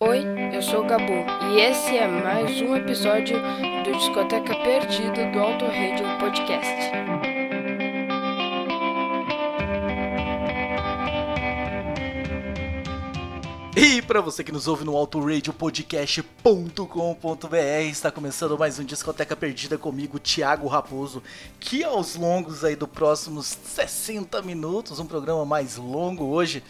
Oi, 0.00 0.24
eu 0.54 0.62
sou 0.62 0.84
o 0.84 0.86
Gabu 0.86 1.26
e 1.52 1.60
esse 1.60 1.96
é 1.96 2.06
mais 2.06 2.60
um 2.60 2.76
episódio 2.76 3.36
do 3.84 3.92
Discoteca 3.98 4.54
Perdida 4.62 5.28
do 5.32 5.40
Auto 5.40 5.64
Radio 5.64 6.06
Podcast. 6.20 6.72
E 13.76 14.00
para 14.02 14.20
você 14.20 14.44
que 14.44 14.52
nos 14.52 14.68
ouve 14.68 14.84
no 14.84 14.96
autoradiopodcast.com.br, 14.96 17.56
está 17.90 18.12
começando 18.12 18.56
mais 18.56 18.78
um 18.78 18.84
Discoteca 18.84 19.34
Perdida 19.34 19.76
comigo, 19.76 20.20
Thiago 20.20 20.68
Raposo, 20.68 21.20
que 21.58 21.82
aos 21.82 22.14
longos 22.14 22.64
aí 22.64 22.76
do 22.76 22.86
próximos 22.86 23.46
60 23.46 24.40
minutos, 24.42 25.00
um 25.00 25.06
programa 25.06 25.44
mais 25.44 25.76
longo 25.76 26.26
hoje, 26.26 26.62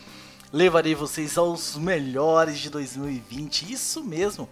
levarei 0.52 0.94
vocês 0.94 1.36
aos 1.36 1.76
melhores 1.76 2.58
de 2.58 2.70
2020. 2.70 3.70
Isso 3.72 4.02
mesmo. 4.02 4.48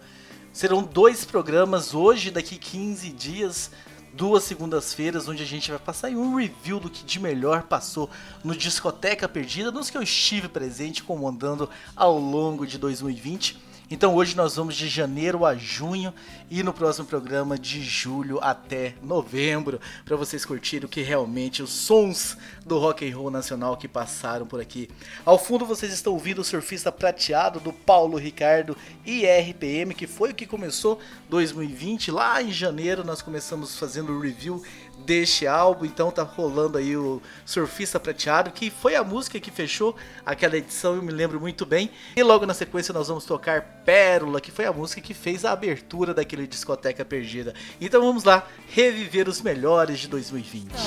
Serão 0.53 0.83
dois 0.83 1.23
programas 1.25 1.93
hoje, 1.93 2.31
daqui 2.31 2.57
15 2.57 3.09
dias, 3.09 3.71
duas 4.13 4.43
segundas-feiras, 4.43 5.27
onde 5.27 5.43
a 5.43 5.45
gente 5.45 5.69
vai 5.69 5.79
passar 5.79 6.09
um 6.11 6.35
review 6.35 6.79
do 6.79 6.89
que 6.89 7.05
de 7.05 7.19
melhor 7.19 7.63
passou 7.63 8.09
no 8.43 8.55
Discoteca 8.55 9.29
Perdida, 9.29 9.71
nos 9.71 9.89
que 9.89 9.97
eu 9.97 10.01
estive 10.01 10.47
presente 10.47 11.03
comandando 11.03 11.69
ao 11.95 12.17
longo 12.17 12.65
de 12.65 12.77
2020. 12.77 13.66
Então 13.89 14.15
hoje 14.15 14.35
nós 14.35 14.57
vamos 14.57 14.75
de 14.75 14.89
janeiro 14.89 15.45
a 15.45 15.55
junho 15.55 16.13
e 16.49 16.61
no 16.61 16.73
próximo 16.73 17.05
programa 17.05 17.57
de 17.57 17.81
julho 17.81 18.37
até 18.41 18.95
novembro 19.01 19.79
para 20.03 20.17
vocês 20.17 20.43
curtirem 20.43 20.85
o 20.85 20.89
que 20.89 21.01
realmente 21.01 21.63
os 21.63 21.69
sons 21.69 22.37
do 22.65 22.77
rock 22.77 23.09
and 23.09 23.15
roll 23.15 23.31
nacional 23.31 23.77
que 23.77 23.87
passaram 23.87 24.45
por 24.45 24.59
aqui. 24.59 24.89
Ao 25.23 25.39
fundo 25.39 25.65
vocês 25.65 25.93
estão 25.93 26.11
ouvindo 26.11 26.41
o 26.41 26.43
Surfista 26.43 26.91
Prateado 26.91 27.61
do 27.61 27.71
Paulo 27.71 28.17
Ricardo 28.17 28.75
e 29.05 29.25
RPM, 29.25 29.93
que 29.93 30.05
foi 30.05 30.31
o 30.31 30.35
que 30.35 30.45
começou 30.45 30.99
2020 31.29 32.11
lá 32.11 32.43
em 32.43 32.51
janeiro 32.51 33.05
nós 33.05 33.21
começamos 33.21 33.79
fazendo 33.79 34.11
o 34.11 34.19
review 34.19 34.61
deste 35.07 35.47
álbum, 35.47 35.85
então 35.85 36.11
tá 36.11 36.21
rolando 36.21 36.77
aí 36.77 36.97
o 36.97 37.21
Surfista 37.45 37.97
Prateado, 37.97 38.51
que 38.51 38.69
foi 38.69 38.93
a 38.93 39.05
música 39.05 39.39
que 39.39 39.49
fechou 39.49 39.95
aquela 40.25 40.57
edição, 40.57 40.95
eu 40.95 41.01
me 41.01 41.13
lembro 41.13 41.39
muito 41.39 41.65
bem. 41.65 41.89
E 42.13 42.21
logo 42.21 42.45
na 42.45 42.53
sequência 42.53 42.93
nós 42.93 43.07
vamos 43.07 43.23
tocar 43.23 43.61
Pérola, 43.85 44.41
que 44.41 44.51
foi 44.51 44.65
a 44.65 44.73
música 44.73 44.99
que 44.99 45.13
fez 45.13 45.45
a 45.45 45.53
abertura 45.53 46.13
daquele 46.13 46.45
discoteca 46.45 47.05
perdida. 47.05 47.53
Então 47.79 48.01
vamos 48.01 48.25
lá 48.25 48.45
reviver 48.67 49.29
os 49.29 49.41
melhores 49.41 49.99
de 49.99 50.09
2020. 50.09 50.73
Aqui, 50.73 50.83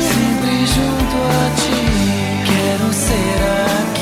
sempre 0.00 0.66
junto 0.66 1.16
a 1.28 1.54
ti, 1.60 1.92
quero 2.48 2.90
ser 2.94 3.36
aquilo, 3.82 4.01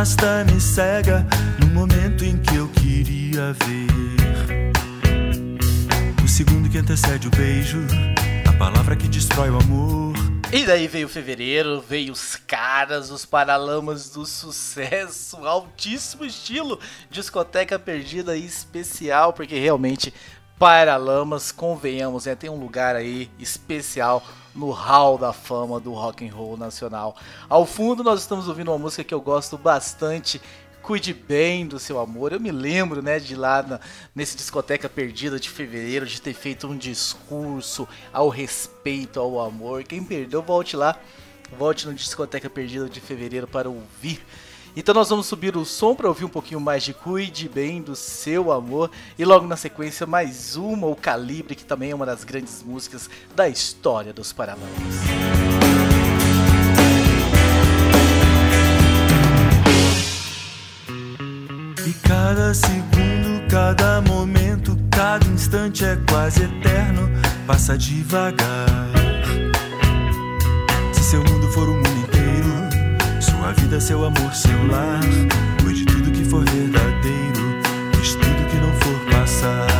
arrasta, 0.00 0.44
me 0.46 0.58
cega 0.58 1.26
no 1.58 1.66
momento 1.66 2.24
em 2.24 2.38
que 2.38 2.56
eu 2.56 2.68
queria 2.68 3.52
ver. 3.52 4.72
O 6.24 6.28
segundo 6.28 6.70
que 6.70 6.78
antecede 6.78 7.28
o 7.28 7.30
beijo, 7.30 7.78
a 8.48 8.52
palavra 8.58 8.96
que 8.96 9.06
destrói 9.08 9.50
o 9.50 9.58
amor. 9.58 10.14
E 10.50 10.64
daí 10.64 10.88
veio 10.88 11.06
fevereiro, 11.06 11.84
veio 11.86 12.14
os 12.14 12.34
caras, 12.34 13.10
os 13.10 13.26
paralamas 13.26 14.08
do 14.08 14.24
sucesso, 14.24 15.36
altíssimo 15.46 16.24
estilo, 16.24 16.80
discoteca 17.10 17.78
perdida 17.78 18.36
e 18.36 18.46
especial, 18.46 19.34
porque 19.34 19.58
realmente 19.58 20.14
Paralamas, 20.60 21.50
convenhamos, 21.50 22.26
né, 22.26 22.34
tem 22.34 22.50
um 22.50 22.60
lugar 22.60 22.94
aí 22.94 23.30
especial 23.38 24.22
no 24.54 24.70
hall 24.70 25.16
da 25.16 25.32
fama 25.32 25.78
do 25.78 25.92
rock 25.92 26.26
and 26.26 26.34
roll 26.34 26.56
nacional. 26.56 27.16
Ao 27.48 27.64
fundo 27.64 28.02
nós 28.02 28.20
estamos 28.20 28.48
ouvindo 28.48 28.70
uma 28.70 28.78
música 28.78 29.04
que 29.04 29.14
eu 29.14 29.20
gosto 29.20 29.56
bastante, 29.56 30.40
Cuide 30.82 31.12
bem 31.12 31.66
do 31.66 31.78
seu 31.78 32.00
amor. 32.00 32.32
Eu 32.32 32.40
me 32.40 32.50
lembro, 32.50 33.02
né, 33.02 33.18
de 33.18 33.36
lá 33.36 33.62
na, 33.62 33.80
nesse 34.14 34.36
discoteca 34.36 34.88
perdida 34.88 35.38
de 35.38 35.48
fevereiro, 35.50 36.06
de 36.06 36.20
ter 36.20 36.32
feito 36.32 36.66
um 36.66 36.76
discurso 36.76 37.86
ao 38.12 38.28
respeito 38.28 39.20
ao 39.20 39.38
amor. 39.40 39.84
Quem 39.84 40.02
perdeu, 40.02 40.42
volte 40.42 40.76
lá, 40.76 40.98
volte 41.56 41.86
no 41.86 41.94
discoteca 41.94 42.48
perdida 42.48 42.88
de 42.88 43.00
fevereiro 43.00 43.46
para 43.46 43.68
ouvir. 43.68 44.24
Então 44.76 44.94
nós 44.94 45.08
vamos 45.08 45.26
subir 45.26 45.56
o 45.56 45.64
som 45.64 45.94
para 45.94 46.08
ouvir 46.08 46.24
um 46.24 46.28
pouquinho 46.28 46.60
mais 46.60 46.84
de 46.84 46.94
Cuide 46.94 47.48
Bem 47.48 47.82
do 47.82 47.96
Seu 47.96 48.52
Amor 48.52 48.90
e 49.18 49.24
logo 49.24 49.46
na 49.46 49.56
sequência 49.56 50.06
mais 50.06 50.56
uma, 50.56 50.86
o 50.86 50.94
Calibre, 50.94 51.56
que 51.56 51.64
também 51.64 51.90
é 51.90 51.94
uma 51.94 52.06
das 52.06 52.22
grandes 52.22 52.62
músicas 52.62 53.10
da 53.34 53.48
história 53.48 54.12
dos 54.12 54.32
Paralamas. 54.32 54.70
E 61.84 61.92
cada 62.06 62.54
segundo, 62.54 63.48
cada 63.50 64.00
momento, 64.02 64.78
cada 64.90 65.26
instante 65.26 65.84
é 65.84 65.98
quase 66.08 66.44
eterno, 66.44 67.10
passa 67.46 67.76
devagar. 67.76 68.88
Se 70.92 71.02
seu 71.02 71.24
mundo 71.24 71.48
for 71.48 71.68
o 71.68 71.72
mundo 71.72 71.88
inteiro, 71.88 72.19
sua 73.50 73.52
vida, 73.54 73.80
seu 73.80 74.04
amor, 74.04 74.34
seu 74.34 74.66
lar, 74.66 75.00
cuide 75.62 75.84
tudo 75.84 76.10
que 76.12 76.24
for 76.24 76.44
verdadeiro, 76.44 77.60
diz 77.92 78.14
tudo 78.14 78.48
que 78.48 78.56
não 78.56 78.72
for 78.74 79.10
passar. 79.10 79.79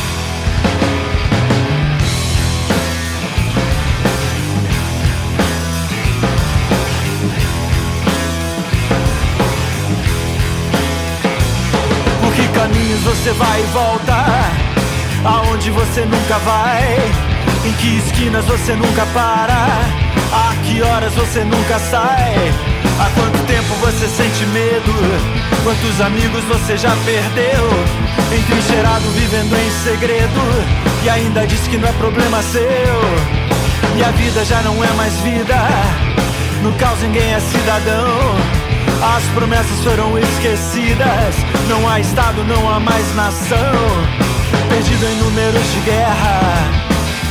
Caminhos 12.61 13.01
você 13.01 13.31
vai 13.31 13.59
e 13.59 13.65
volta. 13.73 14.25
Aonde 15.23 15.69
você 15.69 16.01
nunca 16.01 16.39
vai 16.39 16.97
Em 17.63 17.73
que 17.73 17.97
esquinas 17.97 18.43
você 18.45 18.73
nunca 18.73 19.05
para 19.13 19.67
A 20.31 20.55
que 20.65 20.81
horas 20.81 21.13
você 21.13 21.43
nunca 21.43 21.79
sai. 21.79 22.51
Há 22.99 23.09
quanto 23.15 23.45
tempo 23.47 23.73
você 23.81 24.07
sente 24.07 24.45
medo? 24.47 24.93
Quantos 25.63 26.01
amigos 26.01 26.43
você 26.45 26.77
já 26.77 26.95
perdeu? 27.05 27.69
Entrincheirado 28.37 29.09
vivendo 29.09 29.55
em 29.55 29.71
segredo 29.83 30.41
E 31.03 31.09
ainda 31.09 31.45
diz 31.45 31.61
que 31.67 31.77
não 31.77 31.87
é 31.87 31.91
problema 31.93 32.41
seu. 32.43 32.61
E 33.97 34.03
a 34.03 34.11
vida 34.11 34.45
já 34.45 34.61
não 34.61 34.83
é 34.83 34.91
mais 34.93 35.13
vida 35.19 35.55
No 36.63 36.71
caos 36.73 37.01
ninguém 37.01 37.33
é 37.33 37.39
cidadão 37.39 38.70
as 39.01 39.23
promessas 39.33 39.83
foram 39.83 40.17
esquecidas. 40.17 41.35
Não 41.67 41.87
há 41.89 41.99
Estado, 41.99 42.43
não 42.45 42.69
há 42.69 42.79
mais 42.79 43.15
nação. 43.15 43.57
Perdido 44.69 45.05
em 45.05 45.15
números 45.17 45.71
de 45.73 45.79
guerra, 45.81 46.39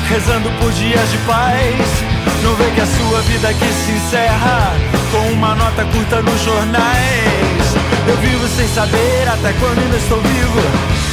rezando 0.09 0.51
por 0.61 0.71
dias 0.73 1.11
de 1.11 1.19
paz. 1.19 2.21
Não 2.43 2.55
vê 2.55 2.71
que 2.71 2.81
a 2.81 2.87
sua 2.87 3.21
vida 3.23 3.49
aqui 3.49 3.73
se 3.85 3.93
encerra 3.93 4.73
com 5.11 5.33
uma 5.33 5.55
nota 5.55 5.85
curta 5.85 6.23
nos 6.23 6.41
jornais. 6.43 7.77
Eu 8.09 8.17
vivo 8.17 8.49
sem 8.49 8.67
saber 8.69 9.29
até 9.29 9.53
quando 9.55 9.79
ainda 9.79 9.97
estou 9.97 10.21
vivo. 10.21 10.61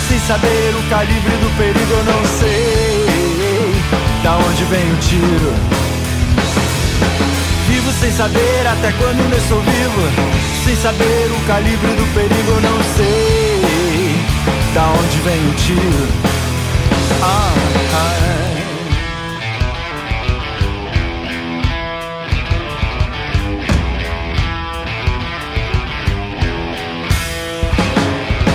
Sem 0.08 0.20
saber 0.20 0.74
o 0.76 0.90
calibre 0.90 1.36
do 1.38 1.58
perigo, 1.58 1.92
eu 1.92 2.04
não 2.06 2.26
sei 2.40 3.18
da 4.24 4.38
onde 4.38 4.64
vem 4.66 4.92
o 4.92 4.98
tiro. 4.98 5.97
Sem 8.00 8.12
saber 8.12 8.68
até 8.68 8.92
quando 8.92 9.20
ainda 9.22 9.36
estou 9.38 9.60
vivo 9.62 10.02
Sem 10.64 10.76
saber 10.76 11.32
o 11.32 11.48
calibre 11.48 11.94
do 11.94 12.14
perigo 12.14 12.52
eu 12.52 12.62
não 12.62 12.84
sei 12.96 14.16
Da 14.74 14.86
onde 14.86 15.18
vem 15.22 15.50
o 15.50 15.54
tiro 15.54 16.38
ah, 17.20 17.54
ah. 17.94 18.38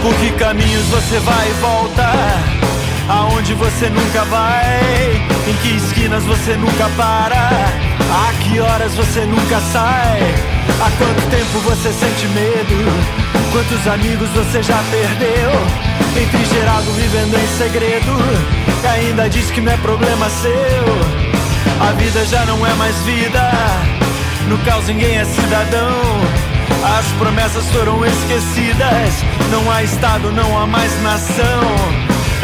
Por 0.03 0.15
que 0.17 0.31
caminhos 0.33 0.85
você 0.87 1.19
vai 1.21 1.49
e 1.49 1.53
volta? 1.55 2.13
Aonde 3.09 3.55
você 3.55 3.89
nunca 3.89 4.25
vai? 4.25 4.81
Em 5.49 5.55
que 5.63 5.77
esquinas 5.77 6.23
você 6.25 6.57
nunca 6.57 6.89
para? 6.97 7.92
A 8.13 8.31
que 8.43 8.61
horas 8.61 8.95
você 8.95 9.21
nunca 9.25 9.59
sai? 9.73 10.21
Há 10.85 10.91
quanto 10.99 11.31
tempo 11.31 11.59
você 11.61 11.91
sente 11.91 12.27
medo? 12.29 13.33
Quantos 13.53 13.87
amigos 13.89 14.29
você 14.31 14.63
já 14.63 14.79
perdeu? 14.91 15.51
Refrigerado 16.15 16.93
vivendo 16.93 17.35
em 17.35 17.57
segredo 17.57 18.13
E 18.83 18.87
ainda 18.87 19.31
diz 19.31 19.51
que 19.51 19.63
não 19.63 19.73
é 19.73 19.77
problema 19.79 20.29
seu 20.29 21.81
A 21.81 21.93
vida 21.93 22.27
já 22.27 22.45
não 22.45 22.67
é 22.67 22.75
mais 22.75 22.95
vida 22.99 23.51
No 24.47 24.59
caos 24.59 24.87
ninguém 24.89 25.17
é 25.17 25.25
cidadão 25.25 26.21
As 26.99 27.07
promessas 27.19 27.65
foram 27.71 28.05
esquecidas 28.05 29.25
Não 29.51 29.71
há 29.71 29.83
estado, 29.83 30.31
não 30.33 30.59
há 30.59 30.67
mais 30.67 31.03
nação 31.03 31.63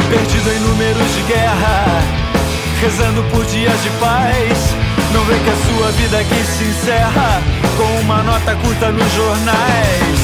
Perdido 0.09 0.51
em 0.51 0.61
números 0.61 1.15
de 1.15 1.23
guerra 1.25 1.85
Rezando 2.81 3.23
por 3.25 3.45
dias 3.45 3.83
de 3.83 3.91
paz 4.01 4.78
não 5.13 5.25
vê 5.25 5.35
que 5.39 5.51
a 5.51 5.57
sua 5.57 5.93
vida 5.93 6.19
aqui 6.19 6.45
se 6.45 6.65
encerra 6.65 7.43
com 7.77 8.01
uma 8.01 8.23
nota 8.23 8.55
curta 8.57 8.91
nos 8.91 9.13
jornais. 9.13 10.19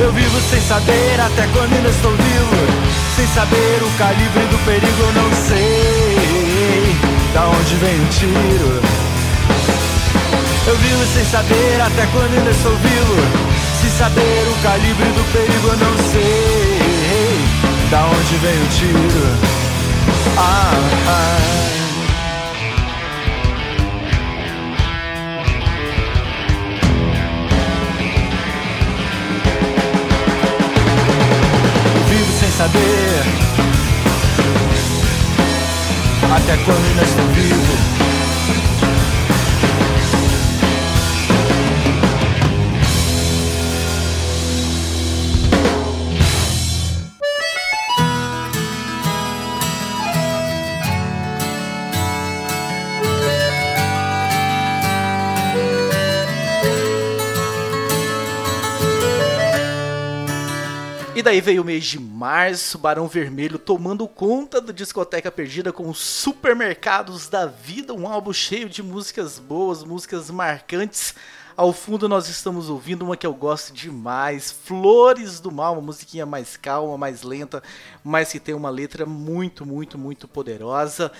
Eu 0.00 0.12
vivo 0.12 0.40
sem 0.50 0.60
saber 0.60 1.20
até 1.20 1.46
quando 1.52 1.72
ainda 1.72 1.88
estou 1.88 2.10
vivo, 2.10 2.56
sem 3.16 3.26
saber 3.28 3.82
o 3.82 3.90
calibre 3.98 4.44
do 4.46 4.58
perigo, 4.64 5.02
eu 5.02 5.12
não 5.12 5.30
sei 5.48 6.96
da 7.32 7.48
onde 7.48 7.74
vem 7.76 8.00
o 8.00 8.06
tiro. 8.08 8.80
Eu 10.66 10.76
vivo 10.76 11.06
sem 11.14 11.24
saber 11.24 11.80
até 11.80 12.06
quando 12.06 12.36
ainda 12.36 12.50
estou 12.50 12.76
vivo, 12.76 13.16
sem 13.80 13.90
saber 13.90 14.48
o 14.50 14.62
calibre 14.62 15.06
do 15.06 15.32
perigo, 15.32 15.68
eu 15.68 15.76
não 15.76 15.96
sei 16.10 16.86
da 17.90 18.04
onde 18.06 18.36
vem 18.38 18.62
o 18.62 18.68
tiro. 18.68 19.56
Ah, 20.36 20.72
ah. 21.08 21.75
Saber 32.66 33.22
até 36.34 36.56
quando 36.64 36.84
ainda 36.84 37.02
estou 37.02 37.26
vivo. 37.28 37.65
Daí 61.36 61.40
veio 61.42 61.60
o 61.60 61.64
mês 61.66 61.84
de 61.84 62.00
março, 62.00 62.78
Barão 62.78 63.06
Vermelho 63.06 63.58
tomando 63.58 64.08
conta 64.08 64.58
da 64.58 64.72
discoteca 64.72 65.30
perdida 65.30 65.70
com 65.70 65.86
os 65.90 65.98
supermercados 65.98 67.28
da 67.28 67.44
vida, 67.44 67.92
um 67.92 68.08
álbum 68.08 68.32
cheio 68.32 68.70
de 68.70 68.82
músicas 68.82 69.38
boas, 69.38 69.84
músicas 69.84 70.30
marcantes. 70.30 71.14
Ao 71.54 71.74
fundo 71.74 72.08
nós 72.08 72.30
estamos 72.30 72.70
ouvindo 72.70 73.02
uma 73.02 73.18
que 73.18 73.26
eu 73.26 73.34
gosto 73.34 73.74
demais, 73.74 74.50
Flores 74.50 75.38
do 75.38 75.52
Mal, 75.52 75.74
uma 75.74 75.82
musiquinha 75.82 76.24
mais 76.24 76.56
calma, 76.56 76.96
mais 76.96 77.22
lenta, 77.22 77.62
mas 78.02 78.32
que 78.32 78.40
tem 78.40 78.54
uma 78.54 78.70
letra 78.70 79.04
muito, 79.04 79.66
muito, 79.66 79.98
muito 79.98 80.26
poderosa. 80.26 81.12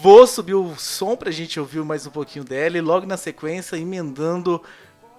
Vou 0.00 0.28
subir 0.28 0.54
o 0.54 0.76
som 0.76 1.16
pra 1.16 1.32
gente 1.32 1.58
ouvir 1.58 1.82
mais 1.82 2.06
um 2.06 2.10
pouquinho 2.10 2.44
dela 2.44 2.78
e 2.78 2.80
logo 2.80 3.04
na 3.04 3.16
sequência 3.16 3.76
emendando 3.76 4.62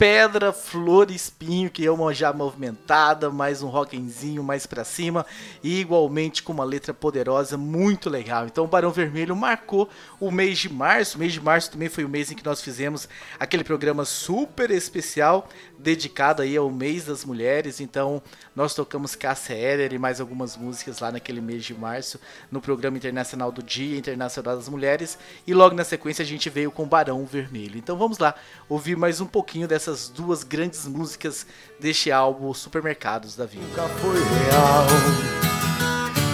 Pedra, 0.02 0.52
Flor 0.52 1.12
e 1.12 1.16
Espinho, 1.16 1.70
que 1.70 1.86
é 1.86 1.92
uma 1.92 2.12
já 2.12 2.34
movimentada, 2.34 3.30
mais 3.30 3.62
um 3.62 3.68
rockenzinho 3.68 4.42
mais 4.42 4.66
para 4.66 4.84
cima, 4.84 5.24
e 5.64 5.80
igualmente 5.80 6.42
com 6.42 6.52
uma 6.52 6.64
letra 6.64 6.92
poderosa, 6.92 7.56
muito 7.56 8.10
legal. 8.10 8.48
Então 8.48 8.64
o 8.64 8.68
Barão 8.68 8.90
Vermelho 8.90 9.36
marcou 9.36 9.88
o 10.20 10.32
mês 10.32 10.58
de 10.58 10.74
março. 10.74 11.18
O 11.18 11.20
mês 11.20 11.34
de 11.34 11.40
março 11.40 11.70
também 11.70 11.88
foi 11.88 12.04
o 12.04 12.10
mês 12.10 12.32
em 12.32 12.36
que 12.36 12.44
nós 12.44 12.64
fizemos 12.64 13.08
aquele 13.40 13.64
programa 13.64 14.04
super 14.04 14.72
especial 14.72 15.48
dedicado 15.82 16.42
aí 16.42 16.58
ao 16.58 16.70
mês 16.72 17.06
das 17.06 17.24
mulheres. 17.24 17.80
Então 17.80 18.22
nós 18.56 18.74
tocamos 18.74 19.16
Cássia 19.16 19.54
Eller 19.54 19.94
e 19.94 20.00
mais 20.00 20.20
algumas 20.20 20.58
músicas 20.58 21.00
lá 21.00 21.12
naquele 21.12 21.42
mês 21.42 21.64
de 21.64 21.74
março 21.74 22.20
no 22.50 22.62
programa 22.62 22.98
internacional 22.98 23.52
do 23.52 23.62
Dia 23.62 23.98
Internacional 23.98 24.56
das 24.56 24.70
Mulheres. 24.70 25.18
E 25.46 25.54
logo 25.54 25.76
na 25.76 25.84
sequência 25.84 26.24
a 26.24 26.26
gente 26.26 26.50
veio 26.50 26.72
com 26.72 26.88
Barão 26.88 27.26
Vermelho. 27.26 27.78
Então 27.78 27.98
vamos 27.98 28.18
lá 28.18 28.34
ouvir 28.68 28.96
mais 28.96 29.22
um 29.22 29.28
pouquinho 29.28 29.68
dessa 29.68 29.92
essas 29.92 30.10
duas 30.10 30.44
grandes 30.44 30.88
músicas 30.88 31.46
deste 31.80 32.12
álbum 32.12 32.54
Supermercados 32.54 33.36
da 33.36 33.46
Vida. 33.46 33.66
Nunca 33.66 33.88
foi 34.00 34.20
real. 34.20 34.86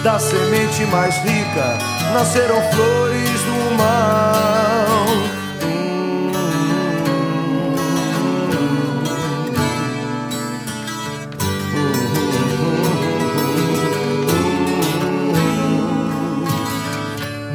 Da 0.02 0.18
semente 0.18 0.84
mais 0.86 1.16
rica 1.16 1.78
nasceram 2.12 2.62
flores 2.70 3.40
do 3.40 3.76
mal. 3.76 5.37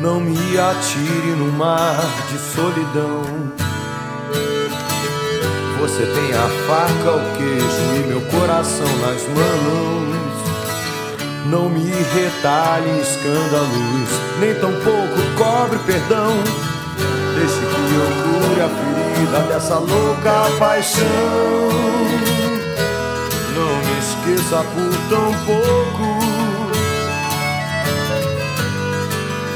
Não 0.04 0.20
me 0.20 0.36
atire 0.60 1.32
no 1.38 1.50
mar 1.54 1.96
de 2.30 2.38
solidão 2.38 3.24
Você 5.80 6.06
tem 6.06 6.34
a 6.34 6.50
faca, 6.68 7.12
o 7.16 7.38
queijo 7.38 7.96
e 7.96 8.08
meu 8.10 8.20
coração 8.24 8.86
nas 8.98 9.22
mãos. 9.30 10.34
Não 11.46 11.70
me 11.70 11.90
retalhe 11.90 13.00
escândalos, 13.00 14.10
nem 14.42 14.54
tampouco 14.56 15.22
cobre 15.38 15.80
perdão. 15.86 16.34
Deixe 17.36 17.60
que 17.60 17.94
eu 17.96 18.10
cure 18.24 18.60
a 18.60 18.68
ferida 18.68 19.40
dessa 19.48 19.76
louca 19.76 20.50
paixão. 20.60 21.08
Não 23.56 23.78
me 23.78 24.00
esqueça 24.00 24.66
por 24.66 24.92
tão 25.08 25.34
pouco. 25.46 26.13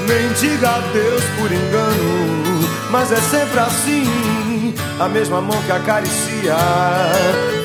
Nem 0.07 0.31
diga 0.33 0.69
adeus 0.69 1.23
por 1.37 1.51
engano, 1.51 2.69
mas 2.89 3.11
é 3.11 3.17
sempre 3.17 3.59
assim. 3.59 4.73
A 4.99 5.09
mesma 5.09 5.41
mão 5.41 5.61
que 5.63 5.71
acaricia, 5.71 6.55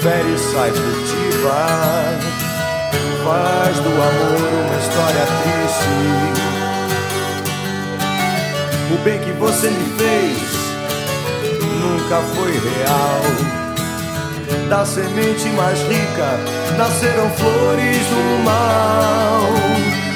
fere 0.03 0.35
e 0.35 0.39
sai 0.39 0.73
furtiva. 0.73 1.55
Faz 3.25 3.77
do 3.77 3.89
amor 3.89 4.41
uma 4.67 4.77
história 4.81 5.25
triste. 5.41 6.43
O 8.93 8.99
bem 9.05 9.21
que 9.21 9.33
você 9.33 9.71
me 9.71 9.87
fez 9.97 10.37
nunca 11.81 12.21
foi 12.35 12.53
real. 12.53 13.23
Da 14.69 14.85
semente 14.85 15.49
mais 15.51 15.79
rica 15.83 16.39
nasceram 16.77 17.31
flores 17.31 18.07
do 18.09 18.45
mal. 18.45 20.12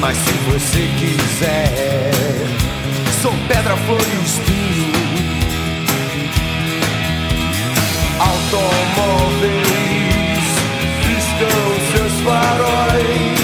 Mas 0.00 0.16
se 0.16 0.32
você 0.32 0.88
quiser, 0.98 2.10
sou 3.20 3.32
pedra, 3.46 3.76
flor 3.76 4.00
e 4.00 4.24
espinho. 4.24 4.92
Automóveis 8.18 9.60
piscam 11.04 11.60
seus 11.92 12.14
faróis. 12.22 13.40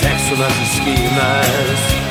Sexo 0.00 0.34
nas 0.36 0.56
esquinas, 0.62 2.01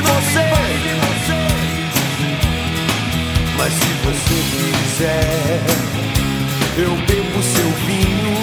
você. 0.00 0.50
Mas 3.56 3.72
se 3.72 3.92
você 4.04 4.38
quiser, 4.56 5.60
eu 6.78 6.96
bebo 7.06 7.42
seu 7.42 7.70
vinho. 7.86 8.40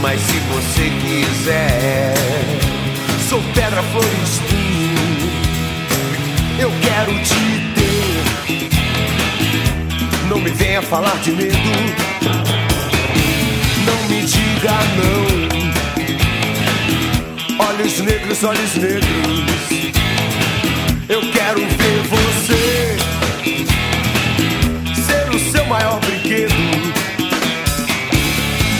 Mas 0.00 0.20
se 0.20 0.38
você 0.52 0.90
quiser, 1.00 2.14
sou 3.28 3.42
pedra, 3.54 3.82
flor 3.82 4.04
e 4.04 4.22
espinho. 4.24 4.68
Eu 6.58 6.72
quero 6.82 7.12
te 7.22 7.34
ter. 7.74 8.68
Não 10.28 10.38
me 10.40 10.50
venha 10.50 10.82
falar 10.82 11.16
de 11.18 11.32
medo. 11.32 11.58
Não 13.86 14.08
me 14.08 14.22
diga 14.22 14.72
não. 14.96 15.47
Olhos 17.78 18.00
negros, 18.00 18.42
olhos 18.42 18.74
negros. 18.74 19.06
Eu 21.08 21.20
quero 21.30 21.60
ver 21.60 22.02
você 22.10 22.96
ser 24.96 25.30
o 25.32 25.38
seu 25.38 25.64
maior 25.66 26.00
brinquedo. 26.00 26.52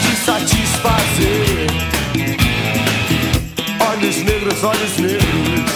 Te 0.01 0.15
satisfazer. 0.17 1.67
Olhos 3.89 4.17
negros, 4.17 4.63
olhos 4.65 4.97
negros. 4.97 5.71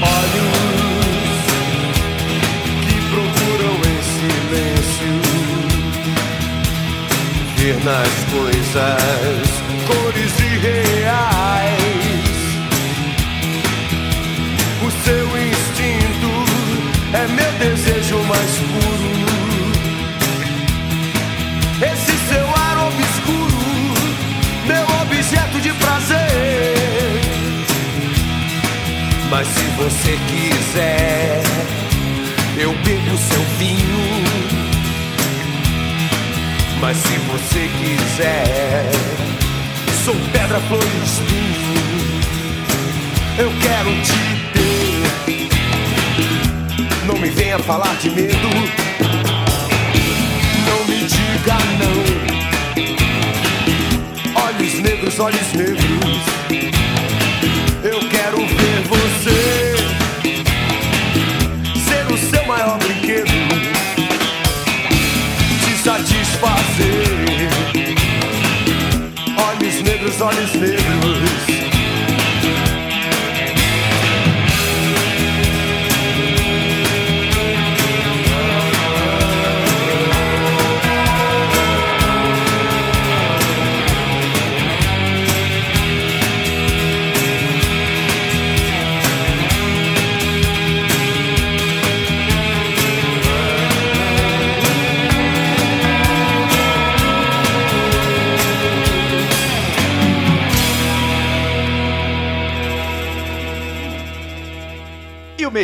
Olhos 0.00 0.64
que 2.86 2.94
procuram 3.10 3.74
em 3.90 4.00
silêncio 4.14 5.14
ver 7.56 7.76
nas 7.82 8.14
coisas 8.30 9.63
cores 9.86 10.40
irreais. 10.40 11.74
O 14.82 14.90
seu 15.04 15.26
instinto 15.48 16.30
é 17.12 17.26
meu 17.28 17.52
desejo 17.58 18.18
mais 18.24 18.52
puro. 18.58 19.14
Esse 21.92 22.16
seu 22.28 22.46
ar 22.48 22.78
obscuro, 22.88 23.58
meu 24.66 24.86
objeto 25.02 25.60
de 25.60 25.72
prazer. 25.72 26.74
Mas 29.30 29.46
se 29.48 29.64
você 29.76 30.18
quiser, 30.28 31.42
eu 32.56 32.72
bebo 32.84 33.16
seu 33.18 33.42
vinho. 33.58 34.44
Mas 36.80 36.96
se 36.98 37.16
você 37.18 37.70
quiser, 37.78 38.90
sou 40.04 40.14
pedra, 40.32 40.60
flor 40.60 40.82
e. 40.82 40.86
Eu 43.40 43.50
quero 43.62 43.90
te 44.02 44.12
ter. 44.52 45.48
Não 47.06 47.16
me 47.16 47.30
venha 47.30 47.58
falar 47.58 47.96
de 47.96 48.10
medo. 48.10 48.36
Não 50.66 50.84
me 50.84 51.06
diga 51.06 51.56
não. 51.80 52.04
Olhos 54.44 54.74
negros, 54.80 55.18
olhos 55.18 55.52
negros. 55.54 56.83
Satisfazer. 70.46 70.83
Olhos 70.83 70.83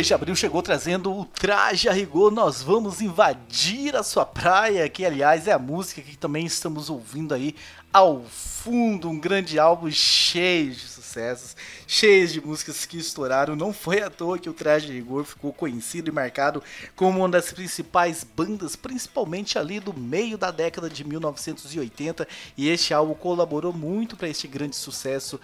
mês 0.01 0.07
de 0.07 0.15
abril 0.15 0.35
chegou 0.35 0.63
trazendo 0.63 1.15
o 1.15 1.25
traje 1.25 1.87
a 1.87 1.91
rigor. 1.91 2.31
Nós 2.31 2.63
vamos 2.63 3.01
invadir 3.01 3.95
a 3.95 4.01
sua 4.01 4.25
praia, 4.25 4.89
que 4.89 5.05
aliás 5.05 5.47
é 5.47 5.51
a 5.51 5.59
música 5.59 6.01
que 6.01 6.17
também 6.17 6.43
estamos 6.43 6.89
ouvindo 6.89 7.35
aí 7.35 7.55
ao 7.93 8.23
fundo. 8.23 9.07
Um 9.07 9.19
grande 9.19 9.59
álbum 9.59 9.91
cheio 9.91 10.71
de 10.71 10.87
sucessos, 10.87 11.55
cheio 11.85 12.27
de 12.27 12.41
músicas 12.41 12.83
que 12.83 12.97
estouraram. 12.97 13.55
Não 13.55 13.71
foi 13.71 14.01
à 14.01 14.09
toa 14.09 14.39
que 14.39 14.49
o 14.49 14.53
traje 14.53 14.89
a 14.89 14.93
rigor 14.93 15.23
ficou 15.23 15.53
conhecido 15.53 16.09
e 16.09 16.11
marcado 16.11 16.63
como 16.95 17.19
uma 17.19 17.29
das 17.29 17.51
principais 17.51 18.23
bandas, 18.23 18.75
principalmente 18.75 19.59
ali 19.59 19.79
do 19.79 19.93
meio 19.93 20.35
da 20.35 20.49
década 20.49 20.89
de 20.89 21.03
1980. 21.03 22.27
E 22.57 22.69
este 22.69 22.91
álbum 22.91 23.13
colaborou 23.13 23.71
muito 23.71 24.17
para 24.17 24.29
este 24.29 24.47
grande 24.47 24.75
sucesso 24.75 25.39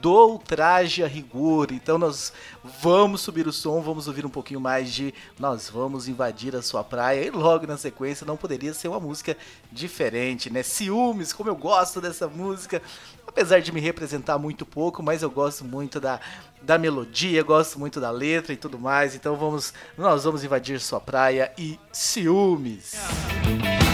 do 0.00 0.38
traje 0.38 1.02
a 1.02 1.06
rigor. 1.06 1.72
Então 1.72 1.98
nós 1.98 2.32
vamos 2.80 3.20
subir 3.20 3.46
o 3.46 3.52
som, 3.52 3.80
vamos 3.80 4.06
ouvir 4.08 4.24
um 4.24 4.30
pouquinho 4.30 4.60
mais 4.60 4.92
de 4.92 5.12
Nós 5.38 5.68
Vamos 5.68 6.08
Invadir 6.08 6.54
a 6.54 6.62
Sua 6.62 6.84
Praia. 6.84 7.24
E 7.26 7.30
logo 7.30 7.66
na 7.66 7.76
sequência 7.76 8.26
não 8.26 8.36
poderia 8.36 8.72
ser 8.74 8.88
uma 8.88 9.00
música 9.00 9.36
diferente, 9.72 10.50
né? 10.50 10.62
Ciúmes, 10.62 11.32
como 11.32 11.50
eu 11.50 11.56
gosto 11.56 12.00
dessa 12.00 12.28
música. 12.28 12.80
Apesar 13.26 13.60
de 13.60 13.70
me 13.72 13.80
representar 13.80 14.38
muito 14.38 14.64
pouco, 14.64 15.02
mas 15.02 15.22
eu 15.22 15.30
gosto 15.30 15.64
muito 15.64 16.00
da, 16.00 16.18
da 16.62 16.78
melodia, 16.78 17.42
gosto 17.42 17.78
muito 17.78 18.00
da 18.00 18.10
letra 18.10 18.52
e 18.52 18.56
tudo 18.56 18.78
mais. 18.78 19.14
Então 19.14 19.36
vamos, 19.36 19.74
nós 19.96 20.24
vamos 20.24 20.44
invadir 20.44 20.80
sua 20.80 21.00
praia 21.00 21.52
e 21.58 21.78
ciúmes. 21.92 22.94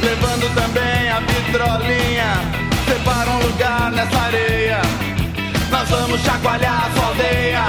Levando 0.03 0.55
também 0.55 1.09
a 1.11 1.21
vitrolinha, 1.21 2.35
separa 2.87 3.31
um 3.31 3.47
lugar 3.47 3.91
nessa 3.91 4.19
areia. 4.19 4.83
Nós 5.75 5.89
vamos 5.91 6.21
chacoalhar 6.23 6.87
a 6.87 6.91
sua 6.95 7.07
aldeia. 7.09 7.65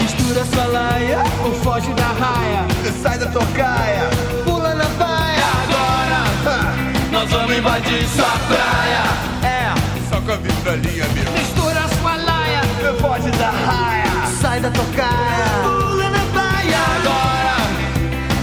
Mistura 0.00 0.44
sua 0.44 0.66
laia 0.66 1.18
ou 1.44 1.52
foge 1.62 1.92
da 1.94 2.06
raia. 2.06 2.64
Sai 3.02 3.18
da 3.18 3.26
tocaia, 3.26 4.08
Pula 4.44 4.74
na 4.74 4.84
baia. 4.84 5.48
agora 5.64 6.74
nós 7.12 7.30
vamos 7.30 7.56
invadir 7.56 8.06
sua 8.08 8.32
praia. 8.48 9.02
É, 9.42 9.74
só 10.08 10.20
com 10.20 10.32
a 10.32 10.36
vitrolinha, 10.36 11.06
meu. 11.08 11.32
Mistura 11.32 11.82
sua 12.00 12.16
laia. 12.16 12.62
Foge 13.00 13.30
da 13.32 13.50
raia, 13.50 14.26
Sai 14.40 14.60
da 14.60 14.70
tocaia. 14.70 15.46
Pula 15.62 16.10
na 16.10 16.24
baia. 16.34 16.78
agora 16.98 17.56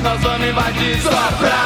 nós 0.04 0.22
vamos 0.22 0.48
invadir 0.48 1.02
sua 1.02 1.32
praia. 1.40 1.65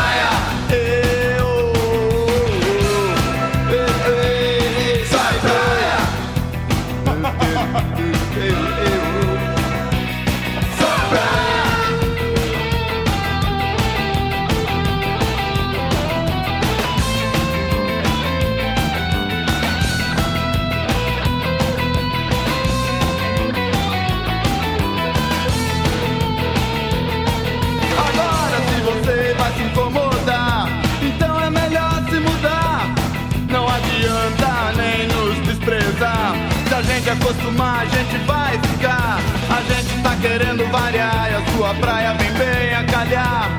Acostumar, 37.39 37.81
a 37.81 37.85
gente 37.85 38.17
vai 38.25 38.59
ficar. 38.59 39.19
A 39.49 39.61
gente 39.61 40.03
tá 40.03 40.15
querendo 40.21 40.69
variar 40.71 41.31
e 41.31 41.35
a 41.35 41.51
sua 41.51 41.73
praia 41.75 42.13
vem 42.13 42.31
bem 42.33 42.75
a 42.75 42.83
calhar. 42.83 43.49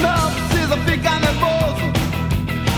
Não 0.00 0.32
precisa 0.32 0.76
ficar 0.78 1.20
nervoso. 1.20 1.88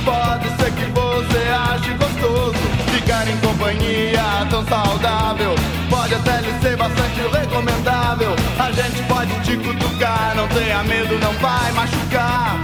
Pode 0.05 0.49
ser 0.57 0.73
que 0.73 0.85
você 0.93 1.49
ache 1.51 1.93
gostoso 1.93 2.59
Ficar 2.95 3.29
em 3.29 3.37
companhia 3.37 4.23
tão 4.49 4.67
saudável 4.67 5.55
Pode 5.91 6.15
até 6.15 6.41
lhe 6.41 6.59
ser 6.63 6.75
bastante 6.75 7.21
recomendável 7.31 8.35
A 8.59 8.73
gente 8.73 9.03
pode 9.03 9.31
te 9.41 9.59
cutucar 9.59 10.33
Não 10.35 10.49
tenha 10.49 10.83
medo, 10.85 11.19
não 11.19 11.33
vai 11.35 11.71
machucar 11.73 12.59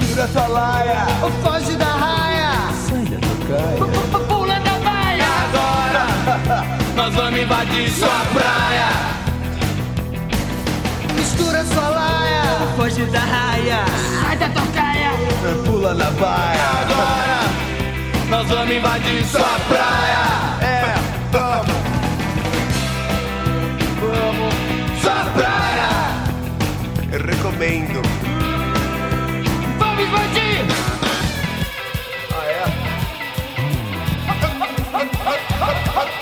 Segura 0.00 0.28
sua 0.28 0.46
laia 0.46 1.06
Ou 1.22 1.30
foge 1.30 1.76
da 1.76 1.84
raia. 1.84 2.20
Pula 3.78 3.89
nós 7.10 7.14
vamos 7.14 7.40
invadir 7.40 7.90
sua 7.90 8.20
praia. 8.32 8.88
Mistura 11.14 11.64
sua 11.64 11.88
laia, 11.88 12.42
foge 12.76 13.04
da 13.06 13.18
raia, 13.18 13.84
sai 14.22 14.36
da 14.36 14.48
tocaia, 14.50 15.10
é, 15.10 15.64
pula 15.64 15.92
na 15.94 16.10
baia. 16.12 16.68
Agora 16.82 17.40
nós 18.28 18.46
vamos 18.48 18.72
invadir 18.74 19.24
sua 19.24 19.58
praia. 19.68 20.20
É, 20.62 20.94
vamos, 21.32 21.66
vamos, 24.00 24.54
sua 25.02 25.24
praia. 25.34 25.88
Eu 27.12 27.20
recomendo. 27.26 28.02
Vamos 29.78 30.04
invadir. 30.04 30.64
Ah 32.32 32.46
é. 36.06 36.19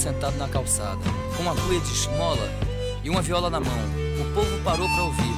Sentado 0.00 0.36
na 0.38 0.48
calçada, 0.48 0.98
com 1.36 1.42
uma 1.42 1.54
cuia 1.54 1.78
de 1.78 1.92
esmola 1.92 2.50
e 3.04 3.10
uma 3.10 3.20
viola 3.20 3.50
na 3.50 3.60
mão. 3.60 3.78
O 4.18 4.34
povo 4.34 4.58
parou 4.64 4.88
para 4.88 5.02
ouvir. 5.02 5.34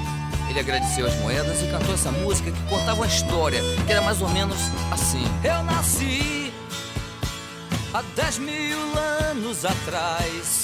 Ele 0.48 0.61
agradeceu 0.61 1.05
as 1.05 1.14
moedas 1.16 1.61
e 1.62 1.66
cantou 1.66 1.92
essa 1.92 2.12
música 2.12 2.53
que 2.53 2.62
contava 2.68 2.94
uma 2.94 3.07
história 3.07 3.61
que 3.85 3.90
era 3.90 4.03
mais 4.03 4.22
ou 4.22 4.29
menos 4.29 4.57
assim: 4.92 5.25
Eu 5.42 5.64
nasci 5.64 6.53
há 7.92 8.03
10 8.14 8.38
mil 8.38 8.79
anos 9.31 9.64
atrás. 9.64 10.62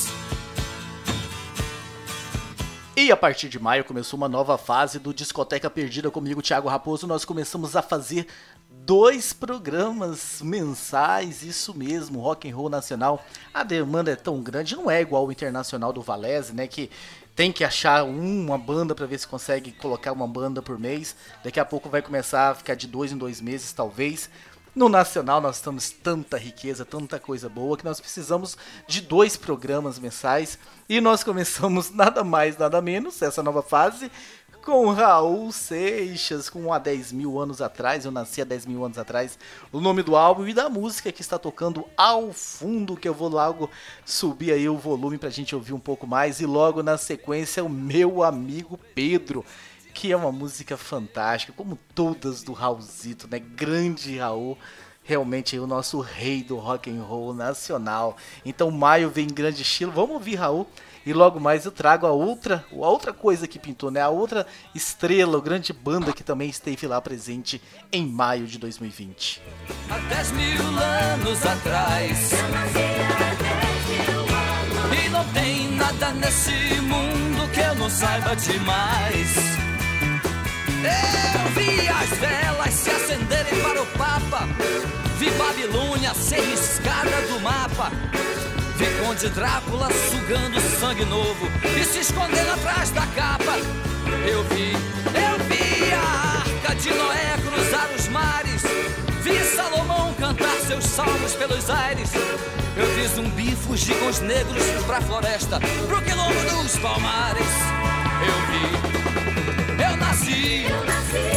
E 3.00 3.12
a 3.12 3.16
partir 3.16 3.48
de 3.48 3.60
maio 3.60 3.84
começou 3.84 4.16
uma 4.16 4.28
nova 4.28 4.58
fase 4.58 4.98
do 4.98 5.14
Discoteca 5.14 5.70
Perdida 5.70 6.10
comigo, 6.10 6.42
Thiago 6.42 6.68
Raposo. 6.68 7.06
Nós 7.06 7.24
começamos 7.24 7.76
a 7.76 7.80
fazer 7.80 8.26
dois 8.68 9.32
programas 9.32 10.42
mensais, 10.42 11.44
isso 11.44 11.72
mesmo, 11.72 12.18
rock 12.18 12.50
and 12.50 12.56
roll 12.56 12.68
nacional. 12.68 13.24
A 13.54 13.62
demanda 13.62 14.10
é 14.10 14.16
tão 14.16 14.42
grande, 14.42 14.74
não 14.74 14.90
é 14.90 15.00
igual 15.00 15.24
o 15.24 15.30
internacional 15.30 15.92
do 15.92 16.02
Valese, 16.02 16.52
né, 16.52 16.66
que 16.66 16.90
tem 17.36 17.52
que 17.52 17.62
achar 17.62 18.02
uma 18.02 18.58
banda 18.58 18.96
para 18.96 19.06
ver 19.06 19.16
se 19.20 19.28
consegue 19.28 19.70
colocar 19.70 20.10
uma 20.10 20.26
banda 20.26 20.60
por 20.60 20.76
mês. 20.76 21.14
Daqui 21.44 21.60
a 21.60 21.64
pouco 21.64 21.88
vai 21.88 22.02
começar 22.02 22.50
a 22.50 22.54
ficar 22.56 22.74
de 22.74 22.88
dois 22.88 23.12
em 23.12 23.16
dois 23.16 23.40
meses, 23.40 23.72
talvez. 23.72 24.28
No 24.78 24.88
Nacional 24.88 25.40
nós 25.40 25.60
temos 25.60 25.90
tanta 25.90 26.38
riqueza, 26.38 26.84
tanta 26.84 27.18
coisa 27.18 27.48
boa 27.48 27.76
que 27.76 27.84
nós 27.84 27.98
precisamos 27.98 28.56
de 28.86 29.00
dois 29.00 29.36
programas 29.36 29.98
mensais. 29.98 30.56
E 30.88 31.00
nós 31.00 31.24
começamos 31.24 31.90
nada 31.90 32.22
mais, 32.22 32.56
nada 32.56 32.80
menos 32.80 33.20
essa 33.20 33.42
nova 33.42 33.60
fase 33.60 34.08
com 34.68 34.90
Raul 34.90 35.50
Seixas, 35.50 36.50
com 36.50 36.72
há 36.72 36.78
10 36.78 37.10
mil 37.10 37.40
anos 37.40 37.62
atrás, 37.62 38.04
eu 38.04 38.10
nasci 38.10 38.42
há 38.42 38.44
10 38.44 38.66
mil 38.66 38.84
anos 38.84 38.98
atrás, 38.98 39.38
o 39.72 39.80
nome 39.80 40.02
do 40.02 40.14
álbum 40.14 40.46
e 40.46 40.52
da 40.52 40.68
música 40.68 41.10
que 41.10 41.22
está 41.22 41.38
tocando 41.38 41.86
ao 41.96 42.34
fundo, 42.34 42.94
que 42.94 43.08
eu 43.08 43.14
vou 43.14 43.30
logo 43.30 43.70
subir 44.04 44.52
aí 44.52 44.68
o 44.68 44.76
volume 44.76 45.16
pra 45.16 45.30
gente 45.30 45.54
ouvir 45.54 45.72
um 45.72 45.80
pouco 45.80 46.06
mais, 46.06 46.38
e 46.40 46.44
logo 46.44 46.82
na 46.82 46.98
sequência 46.98 47.64
o 47.64 47.68
meu 47.68 48.22
amigo 48.22 48.78
Pedro, 48.94 49.42
que 49.94 50.12
é 50.12 50.16
uma 50.16 50.32
música 50.32 50.76
fantástica, 50.76 51.52
como 51.52 51.78
todas 51.94 52.42
do 52.42 52.52
Raulzito, 52.52 53.28
né? 53.30 53.38
Grande 53.38 54.18
Raul, 54.18 54.56
realmente 55.02 55.58
o 55.58 55.66
nosso 55.66 56.00
rei 56.00 56.42
do 56.42 56.56
rock 56.56 56.90
and 56.90 57.02
roll 57.02 57.32
nacional. 57.34 58.16
Então 58.44 58.70
maio 58.70 59.10
vem 59.10 59.24
em 59.24 59.32
grande 59.32 59.62
estilo. 59.62 59.90
Vamos 59.90 60.12
ouvir 60.12 60.36
Raul 60.36 60.66
e 61.08 61.12
logo 61.14 61.40
mais 61.40 61.64
eu 61.64 61.72
trago 61.72 62.06
a 62.06 62.12
outra, 62.12 62.64
a 62.70 62.74
outra 62.74 63.14
coisa 63.14 63.48
que 63.48 63.58
pintou, 63.58 63.90
né? 63.90 64.02
A 64.02 64.10
outra 64.10 64.46
estrela, 64.74 65.38
a 65.38 65.40
grande 65.40 65.72
banda 65.72 66.12
que 66.12 66.22
também 66.22 66.50
esteve 66.50 66.86
lá 66.86 67.00
presente 67.00 67.62
em 67.90 68.06
maio 68.06 68.46
de 68.46 68.58
2020. 68.58 69.40
Há 69.88 69.98
10 69.98 70.32
mil 70.32 70.62
anos 70.62 71.46
atrás. 71.46 72.30
E 74.92 75.08
não 75.08 75.24
tem 75.32 75.70
nada 75.72 76.10
nesse 76.12 76.80
mundo 76.82 77.50
que 77.54 77.60
eu 77.60 77.74
não 77.76 77.88
saiba 77.88 78.36
demais. 78.36 79.57
Eu 80.84 81.48
vi 81.54 81.88
as 81.88 82.10
velas 82.18 82.74
se 82.74 82.90
acenderem 82.90 83.60
para 83.62 83.82
o 83.82 83.86
Papa. 83.86 84.48
Vi 85.18 85.30
Babilônia 85.30 86.14
ser 86.14 86.40
riscada 86.40 87.20
do 87.28 87.40
mapa. 87.40 87.90
Vi 88.76 88.86
Conde 89.04 89.28
Drácula 89.30 89.88
sugando 90.08 90.60
sangue 90.78 91.04
novo 91.06 91.48
e 91.76 91.84
se 91.84 91.98
escondendo 91.98 92.52
atrás 92.52 92.90
da 92.90 93.04
capa. 93.08 93.58
Eu 94.24 94.44
vi, 94.44 94.72
eu 94.72 95.44
vi 95.48 95.92
a 95.92 96.38
arca 96.38 96.74
de 96.76 96.90
Noé 96.90 97.36
cruzar 97.44 97.88
os 97.96 98.08
mares. 98.08 98.62
Vi 99.22 99.56
Salomão 99.56 100.14
cantar 100.14 100.54
seus 100.66 100.84
salmos 100.84 101.34
pelos 101.34 101.68
aires. 101.68 102.10
Eu 102.76 102.86
vi 102.94 103.08
zumbi 103.08 103.56
fugir 103.56 103.98
com 103.98 104.06
os 104.06 104.20
negros 104.20 104.62
pra 104.86 105.00
floresta, 105.00 105.58
pro 105.88 106.00
quilombo 106.02 106.62
dos 106.62 106.78
palmares. 106.78 107.48
Eu 108.24 108.92
vi, 108.92 108.97
nasci, 110.18 110.64
Eu 110.68 110.84
nasci, 110.84 111.28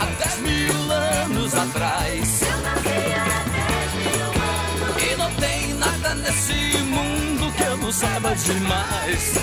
há 0.00 0.04
10 0.04 0.38
mil 0.40 0.92
anos 0.92 1.54
atrás. 1.54 2.42
eu 2.42 2.60
nasci 2.62 2.98
há 3.14 3.44
10 3.50 3.94
mil 3.98 4.26
anos. 4.42 5.02
E 5.02 5.16
não 5.16 5.30
tem 5.34 5.74
nada 5.74 6.14
nesse 6.14 6.78
mundo 6.84 7.52
que 7.56 7.62
eu 7.62 7.76
não 7.76 7.92
saiba 7.92 8.34
demais. 8.34 9.34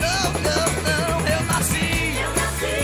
Não, 0.00 0.32
não, 0.32 0.66
não, 0.82 1.26
eu 1.26 1.42
nasci 1.46 2.14
Eu 2.20 2.30
nasci, 2.34 2.76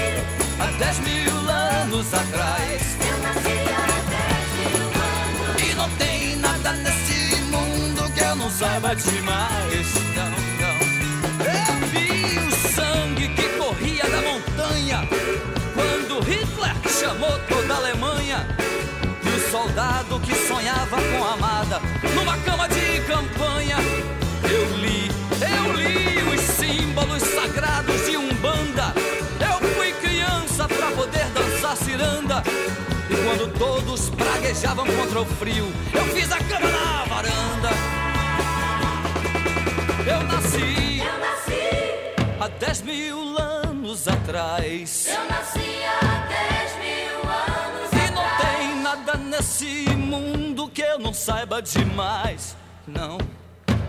há 0.60 0.66
10 0.78 0.98
mil 1.00 1.50
anos 1.50 2.14
atrás. 2.14 2.82
eu 3.10 3.18
nasci 3.18 3.58
há 3.72 3.86
10 4.16 4.72
mil 4.72 4.86
anos. 4.86 5.62
E 5.62 5.74
não 5.74 5.90
tem 5.90 6.36
nada 6.36 6.72
nesse 6.72 7.40
mundo 7.42 8.10
que 8.14 8.20
eu 8.20 8.36
não 8.36 8.50
saiba 8.50 8.94
demais. 8.94 10.15
Montanha 14.36 15.00
quando 15.74 16.20
Hitler 16.20 16.74
chamou 16.88 17.38
toda 17.48 17.74
a 17.74 17.76
Alemanha. 17.78 18.46
E 19.24 19.28
o 19.28 19.50
soldado 19.50 20.20
que 20.20 20.34
sonhava 20.34 20.96
com 20.96 21.24
a 21.24 21.32
amada 21.32 21.80
numa 22.14 22.36
cama 22.38 22.68
de 22.68 23.00
campanha. 23.06 23.76
Eu 24.44 24.76
li, 24.76 25.10
eu 25.40 25.72
li 25.72 26.34
os 26.34 26.40
símbolos 26.40 27.22
sagrados 27.22 28.06
de 28.06 28.16
Umbanda. 28.16 28.92
Eu 29.40 29.68
fui 29.74 29.92
criança 29.92 30.68
pra 30.68 30.90
poder 30.90 31.26
dançar 31.30 31.76
ciranda. 31.76 32.42
E 33.08 33.14
quando 33.24 33.52
todos 33.58 34.10
praguejavam 34.10 34.86
contra 34.86 35.20
o 35.20 35.24
frio, 35.24 35.72
eu 35.94 36.04
fiz 36.14 36.30
a 36.30 36.38
cama 36.38 36.68
na 36.70 37.04
varanda. 37.04 37.70
Eu 40.06 40.22
nasci 40.22 40.98
Eu 41.00 41.18
nasci, 41.18 42.32
há 42.40 42.48
10 42.48 42.82
mil 42.82 43.38
anos 43.38 43.55
atrás. 43.94 45.06
eu 45.08 45.24
nasci 45.28 45.84
há 45.84 46.26
10 46.26 46.76
mil 46.78 47.30
anos 47.30 47.92
E 47.92 48.10
não 48.12 48.22
atrás. 48.26 48.56
tem 48.58 48.74
nada 48.82 49.14
nesse 49.16 49.88
mundo 49.96 50.68
que 50.68 50.82
eu 50.82 50.98
não 50.98 51.14
saiba 51.14 51.62
demais. 51.62 52.56
Não, 52.86 53.18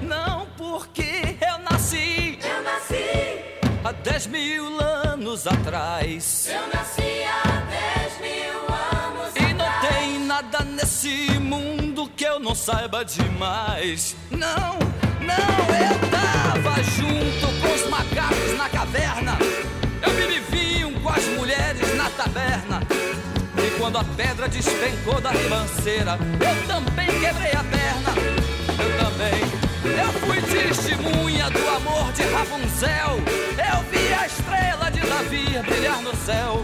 não, 0.02 0.45
porque 0.58 1.36
eu 1.41 1.58
nasci 1.70 2.38
Eu 2.43 2.62
nasci, 2.64 3.43
há 3.84 3.91
10 3.91 4.28
mil 4.28 4.80
anos 4.80 5.48
atrás. 5.48 6.48
eu 6.48 6.68
nasci 6.74 7.24
há 7.24 7.62
10 8.00 8.22
mil 8.22 8.60
anos 8.70 9.36
E 9.36 9.54
não 9.54 9.66
atrás. 9.66 9.95
tem 9.95 10.20
nada 10.20 10.60
nesse 10.64 11.39
mundo 11.39 12.08
que 12.16 12.24
eu 12.24 12.39
não 12.39 12.54
saiba 12.54 13.04
demais. 13.04 14.16
Não, 14.30 14.78
não, 15.22 15.58
eu 15.76 16.10
tava 16.12 16.84
junto 16.84 17.48
com 17.62 17.74
os 17.74 17.89
macacos 17.89 18.58
na 18.58 18.70
caverna. 18.70 19.38
As 21.18 21.26
mulheres 21.38 21.95
na 21.95 22.09
taberna. 22.11 22.82
E 23.57 23.80
quando 23.80 23.97
a 23.97 24.03
pedra 24.03 24.47
despencou 24.47 25.20
da 25.20 25.32
ribanceira, 25.32 26.18
eu 26.39 26.68
também 26.68 27.07
quebrei 27.07 27.51
a 27.51 27.63
perna. 27.63 28.13
Eu 28.80 28.97
também. 29.03 29.57
Eu 29.84 30.13
fui 30.22 30.41
testemunha 30.41 31.49
do 31.49 31.68
amor 31.70 32.11
de 32.13 32.24
Rapunzel. 32.24 33.20
Eu 33.57 33.84
vi 33.89 34.13
a 34.13 34.28
estrela 34.28 34.91
de 34.91 35.01
Davi 35.01 35.59
brilhar 35.68 36.01
no 36.01 36.15
céu. 36.18 36.63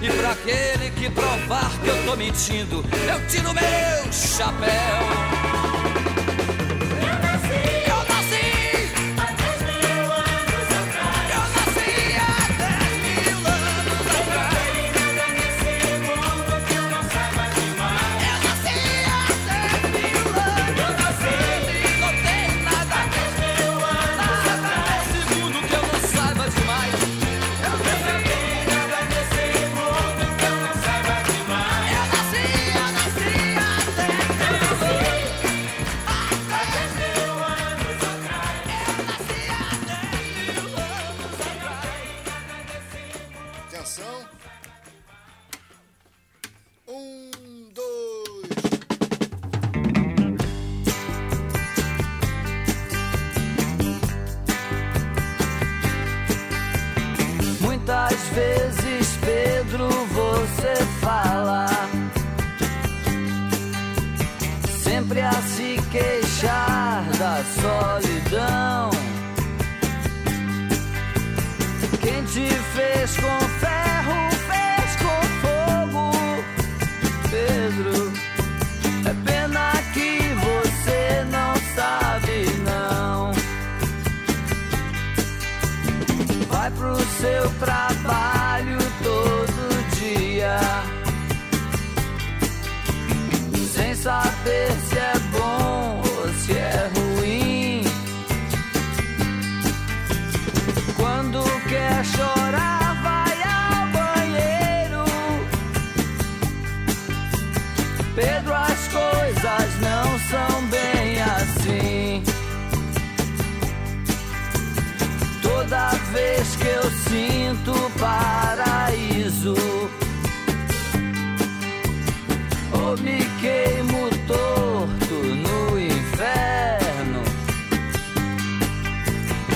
E 0.00 0.10
pra 0.10 0.30
aquele 0.30 0.90
que 0.90 1.10
provar 1.10 1.70
que 1.82 1.88
eu 1.88 2.04
tô 2.04 2.16
mentindo, 2.16 2.84
eu 3.08 3.26
tiro 3.28 3.52
meu 3.52 4.12
chapéu. 4.12 5.71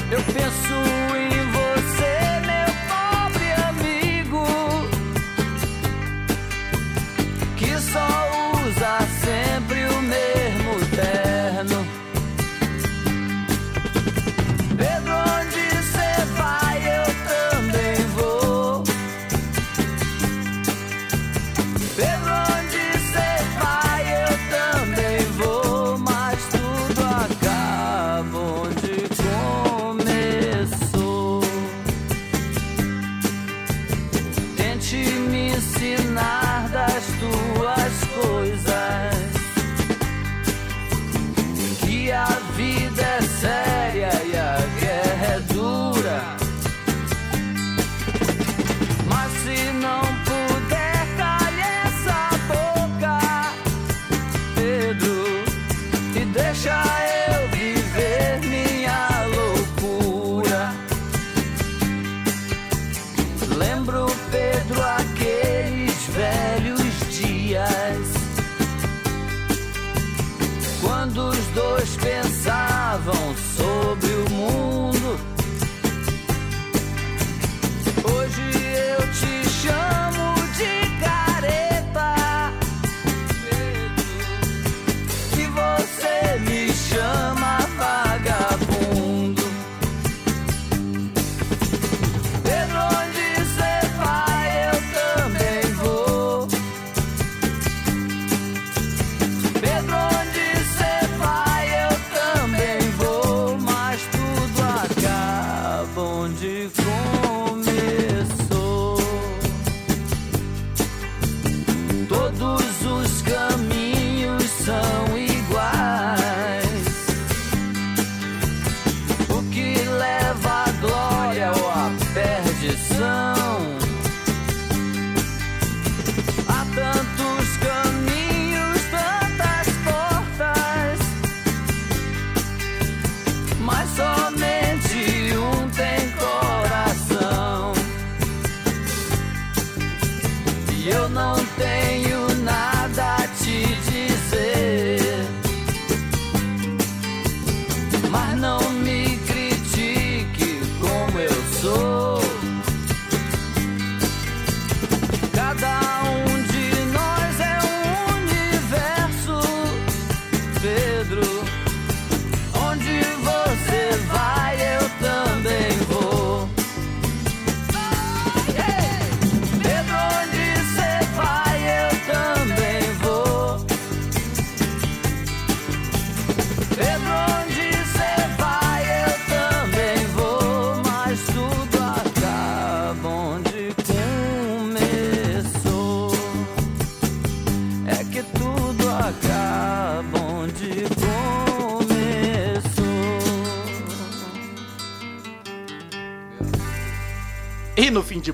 Eu 0.08 0.22
penso 0.22 0.95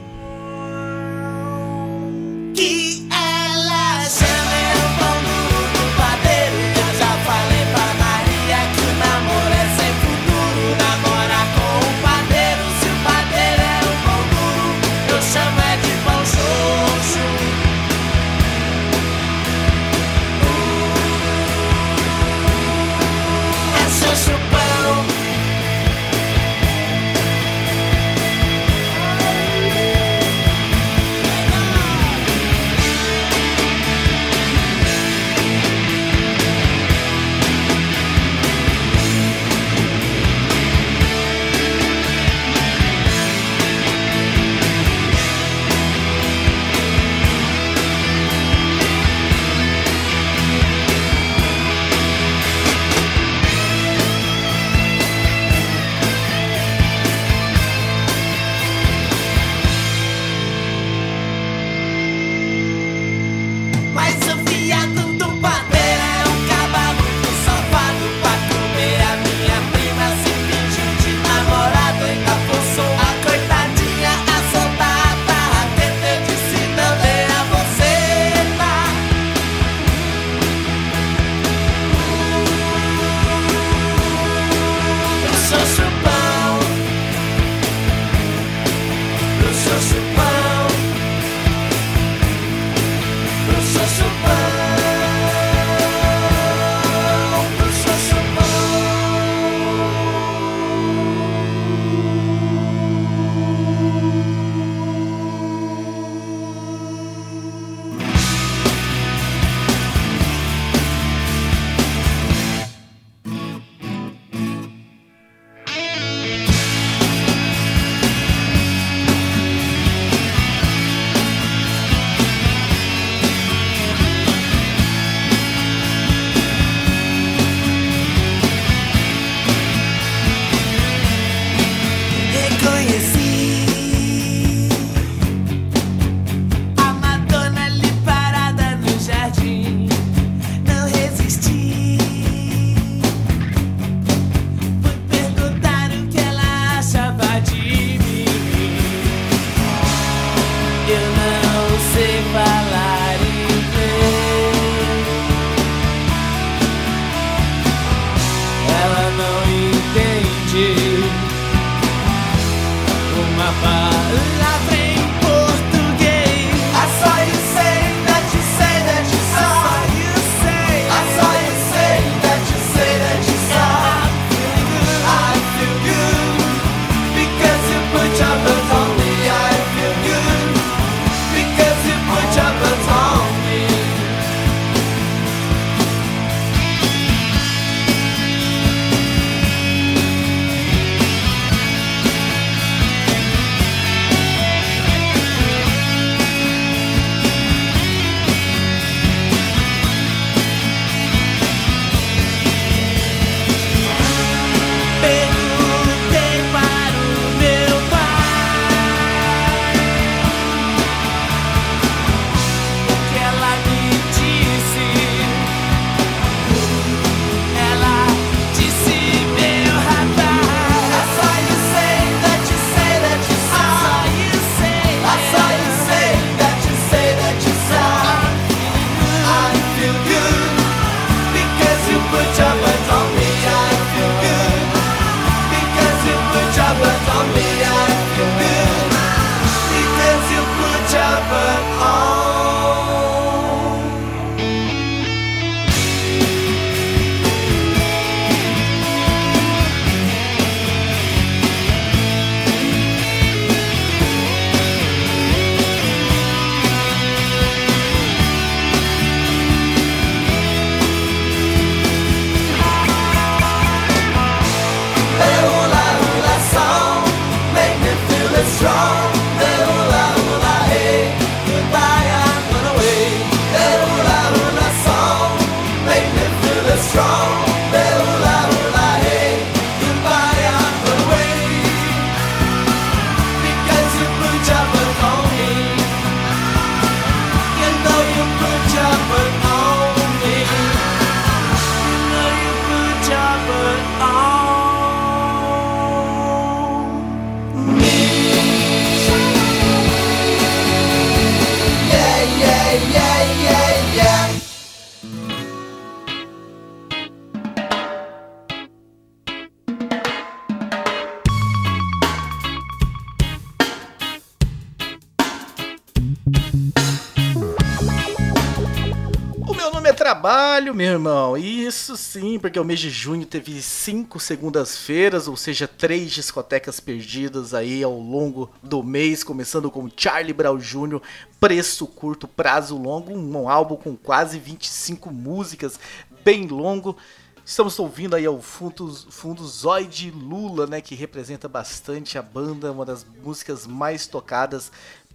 Meu 320.80 320.94
irmão. 320.94 321.36
Isso 321.36 321.98
sim, 321.98 322.40
porque 322.40 322.58
o 322.58 322.64
mês 322.64 322.80
de 322.80 322.90
junho 322.90 323.26
teve 323.26 323.62
cinco 323.62 324.18
segundas-feiras, 324.18 325.28
ou 325.28 325.36
seja, 325.36 325.68
três 325.68 326.10
discotecas 326.10 326.80
perdidas 326.80 327.54
aí 327.54 327.84
ao 327.84 328.00
longo 328.00 328.50
do 328.64 328.82
mês, 328.82 329.22
começando 329.22 329.70
com 329.70 329.90
Charlie 329.94 330.32
Brown 330.32 330.58
Jr., 330.58 331.02
Preço 331.38 331.86
Curto, 331.86 332.30
Prazo 332.30 332.78
Longo, 332.78 333.12
um 333.12 333.50
álbum 333.50 333.76
com 333.76 333.94
quase 333.94 334.40
25 334.40 335.12
músicas, 335.12 335.78
bem 336.24 336.48
longo. 336.48 336.96
Estamos 337.44 337.78
ouvindo 337.78 338.16
aí 338.16 338.26
ao 338.26 338.42
fundo, 338.42 338.88
fundo 339.10 339.46
Zoid 339.46 340.12
Lula, 340.12 340.66
né, 340.66 340.80
que 340.80 340.96
representa 340.96 341.50
bastante 341.50 342.18
a 342.18 342.22
banda, 342.22 342.72
uma 342.72 342.86
das 342.86 343.06
músicas 343.22 343.68
mais 343.68 344.08
tocadas 344.08 344.72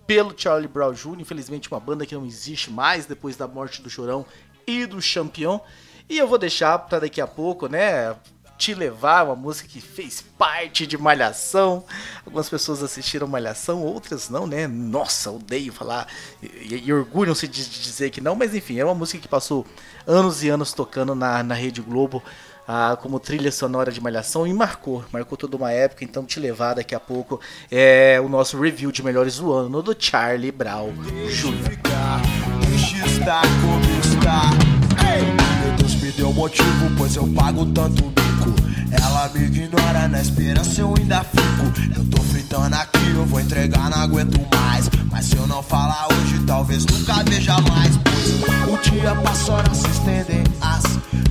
pelo 0.06 0.34
Charlie 0.36 0.68
Brown 0.68 0.92
Jr., 0.92 1.20
infelizmente 1.20 1.70
uma 1.70 1.80
banda 1.80 2.04
que 2.04 2.14
não 2.14 2.26
existe 2.26 2.70
mais 2.70 3.06
depois 3.06 3.36
da 3.36 3.48
morte 3.48 3.80
do 3.80 3.88
Chorão 3.88 4.26
e 4.66 4.86
do 4.86 5.00
Champion. 5.00 5.60
E 6.08 6.18
eu 6.18 6.28
vou 6.28 6.38
deixar 6.38 6.78
para 6.78 7.00
daqui 7.00 7.20
a 7.20 7.26
pouco, 7.26 7.66
né, 7.66 8.14
te 8.56 8.74
levar, 8.74 9.24
uma 9.24 9.36
música 9.36 9.68
que 9.68 9.80
fez 9.80 10.22
parte 10.38 10.86
de 10.86 10.96
Malhação. 10.96 11.84
Algumas 12.24 12.48
pessoas 12.48 12.82
assistiram 12.82 13.26
Malhação, 13.26 13.82
outras 13.82 14.28
não, 14.28 14.46
né? 14.46 14.66
Nossa, 14.66 15.30
odeio 15.30 15.72
falar 15.72 16.06
e, 16.42 16.82
e 16.86 16.92
orgulham-se 16.92 17.48
de, 17.48 17.68
de 17.68 17.82
dizer 17.82 18.10
que 18.10 18.20
não, 18.20 18.34
mas 18.34 18.54
enfim, 18.54 18.78
é 18.78 18.84
uma 18.84 18.94
música 18.94 19.20
que 19.20 19.28
passou 19.28 19.66
anos 20.06 20.42
e 20.42 20.48
anos 20.48 20.72
tocando 20.72 21.14
na, 21.14 21.42
na 21.42 21.54
Rede 21.54 21.80
Globo. 21.80 22.22
Ah, 22.66 22.96
como 22.98 23.20
trilha 23.20 23.52
sonora 23.52 23.92
de 23.92 24.00
Malhação 24.00 24.46
e 24.46 24.54
marcou, 24.54 25.04
marcou 25.12 25.36
toda 25.36 25.54
uma 25.54 25.70
época, 25.70 26.02
então 26.02 26.24
te 26.24 26.40
levar 26.40 26.72
daqui 26.72 26.94
a 26.94 27.00
pouco 27.00 27.38
é 27.70 28.18
o 28.24 28.26
nosso 28.26 28.58
review 28.58 28.90
de 28.90 29.02
melhores 29.02 29.36
do 29.36 29.52
ano 29.52 29.82
do 29.82 29.94
Charlie 29.98 30.50
Brown 30.50 30.90
Jr. 31.28 32.53
Estar 33.06 33.42
como 33.60 33.84
está. 34.02 34.50
Meu 35.62 35.76
Deus 35.76 35.94
me 35.96 36.12
deu 36.12 36.32
motivo, 36.32 36.90
pois 36.96 37.16
eu 37.16 37.26
pago 37.28 37.66
tanto 37.66 38.02
bico. 38.04 38.54
Ela 38.90 39.30
me 39.34 39.44
ignora, 39.46 40.08
na 40.08 40.20
esperança 40.20 40.80
eu 40.80 40.94
ainda 40.96 41.24
fico. 41.24 41.98
Eu 41.98 42.04
tô 42.06 42.22
fritando 42.22 42.74
aqui, 42.76 43.10
eu 43.14 43.24
vou 43.26 43.40
entregar, 43.40 43.90
não 43.90 43.98
aguento 43.98 44.40
mais. 44.54 44.88
Mas 45.10 45.26
se 45.26 45.36
eu 45.36 45.46
não 45.46 45.62
falar 45.62 46.06
hoje, 46.12 46.38
talvez 46.46 46.84
nunca 46.86 47.22
veja 47.24 47.60
mais. 47.62 47.96
Pois 47.98 48.44
o 48.72 48.90
dia 48.90 49.14
passa, 49.16 49.52
horas 49.52 49.76
se 49.76 49.88
estendem. 49.88 50.44
As 50.60 50.82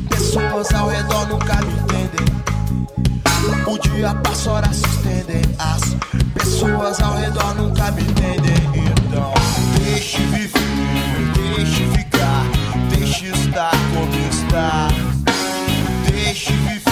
pessoas 0.09 0.71
ao 0.73 0.89
redor 0.89 1.27
nunca 1.27 1.55
me 1.55 1.73
entendem. 1.73 2.43
O 3.67 3.77
dia 3.77 4.13
passa, 4.15 4.51
horas 4.51 4.75
se 4.75 4.85
estendem. 4.87 5.41
As 5.59 5.95
pessoas 6.33 6.99
ao 7.01 7.15
redor 7.17 7.55
nunca 7.55 7.91
me 7.91 8.01
entendem. 8.01 8.53
Então, 8.75 9.33
deixe 9.83 10.17
viver, 10.27 11.22
deixe 11.55 11.85
ficar, 11.95 12.43
deixe 12.89 13.27
estar 13.27 13.71
como 13.93 14.27
está. 14.29 14.87
Deixe 16.09 16.51
viver, 16.51 16.82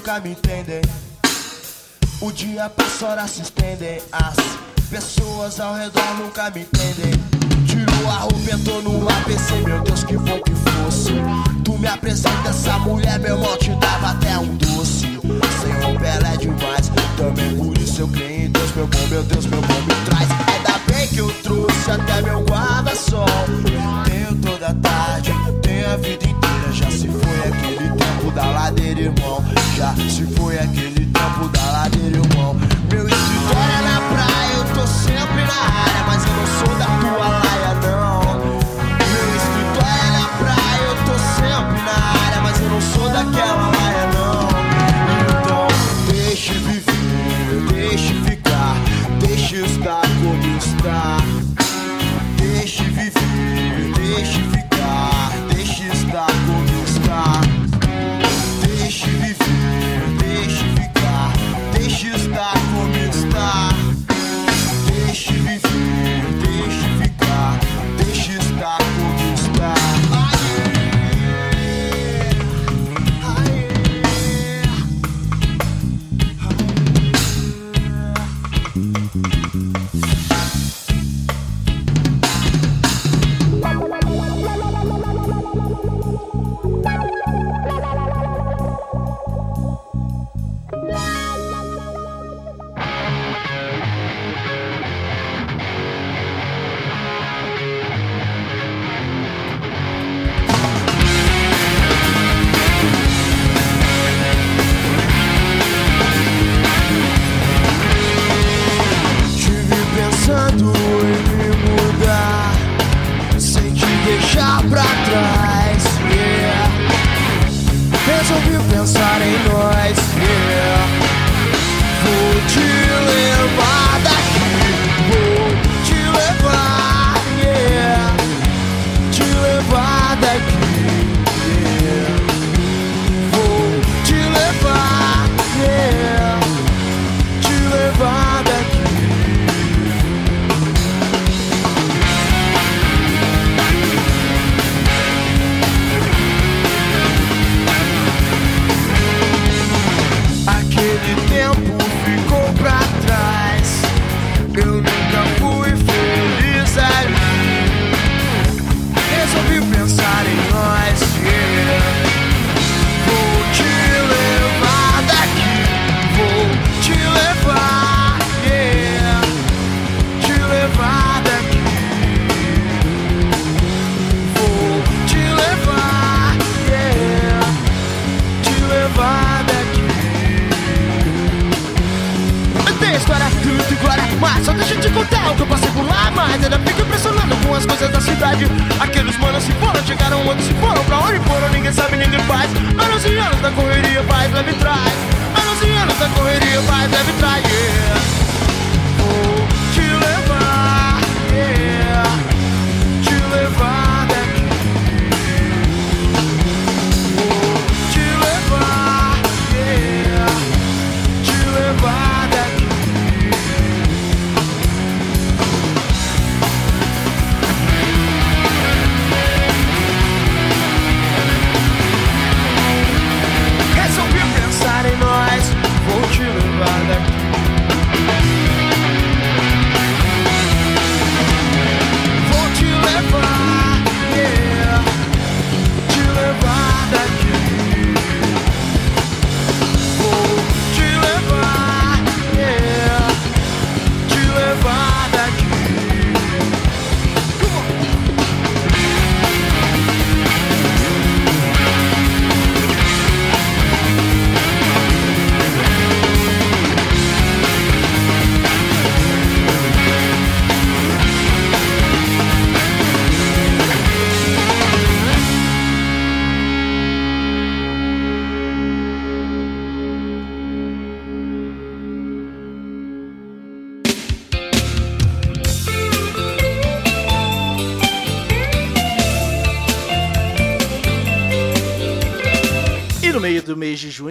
nunca 0.00 0.18
me 0.20 0.30
entendem. 0.30 0.80
O 2.22 2.32
dia 2.32 2.70
passa, 2.70 3.06
horas 3.06 3.32
se 3.32 3.42
estendem. 3.42 4.00
As 4.10 4.34
pessoas 4.88 5.60
ao 5.60 5.74
redor 5.74 6.14
nunca 6.18 6.50
me 6.50 6.62
entendem. 6.62 7.12
Tirou 7.66 8.10
a 8.10 8.20
roupa, 8.20 8.50
entrou 8.50 8.82
no 8.82 9.06
APC, 9.06 9.56
meu 9.62 9.82
Deus, 9.82 10.02
que 10.02 10.16
bom 10.16 10.40
que 10.40 10.54
fosse. 10.54 11.12
Tu 11.62 11.78
me 11.78 11.86
apresenta 11.86 12.48
essa 12.48 12.78
mulher, 12.78 13.18
meu 13.18 13.36
irmão, 13.36 13.56
te 13.58 13.74
dava 13.74 14.12
até 14.12 14.38
um 14.38 14.56
doce. 14.56 15.06
Sem 15.60 15.72
roupa 15.84 16.06
ela 16.06 16.28
é 16.32 16.36
demais, 16.38 16.90
também 17.18 17.56
por 17.58 17.76
isso 17.76 18.00
eu 18.00 18.08
creio 18.08 18.46
em 18.46 18.50
Deus, 18.50 18.72
meu 18.74 18.86
bom, 18.86 19.06
meu 19.08 19.22
Deus, 19.22 19.44
meu 19.44 19.60
bom 19.60 19.80
me 19.82 19.94
traz. 20.06 20.28
Ainda 20.30 20.78
bem 20.90 21.08
que 21.08 21.18
eu 21.18 21.30
trouxe 21.42 21.90
até 21.90 22.22
meu 22.22 22.42
guarda-sol. 22.46 23.26
Tenho 24.06 24.34
toda 24.36 24.68
a 24.68 24.74
tarde, 24.74 25.30
tenho 25.62 25.92
a 25.92 25.96
vida 25.96 26.24
inteira. 26.24 26.59
Já 26.80 26.90
se 26.90 27.08
foi 27.08 27.38
aquele 27.48 27.90
tempo 27.90 28.30
da 28.32 28.46
ladeira, 28.46 29.00
irmão. 29.00 29.44
Já 29.76 29.94
se 30.08 30.24
foi 30.36 30.58
aquele 30.58 31.06
tempo 31.06 31.48
da 31.48 31.70
ladeira, 31.72 32.16
irmão. 32.16 32.54
Meu 32.90 33.06
escritório 33.06 33.74
é 33.78 33.82
na 33.82 34.00
praia, 34.08 34.52
eu 34.56 34.64
tô 34.74 34.86
sempre 34.86 35.42
na 35.44 35.60
área, 35.60 36.04
mas 36.06 36.24
eu 36.24 36.32
não 36.32 36.46
sou 36.46 36.74
da 36.78 36.89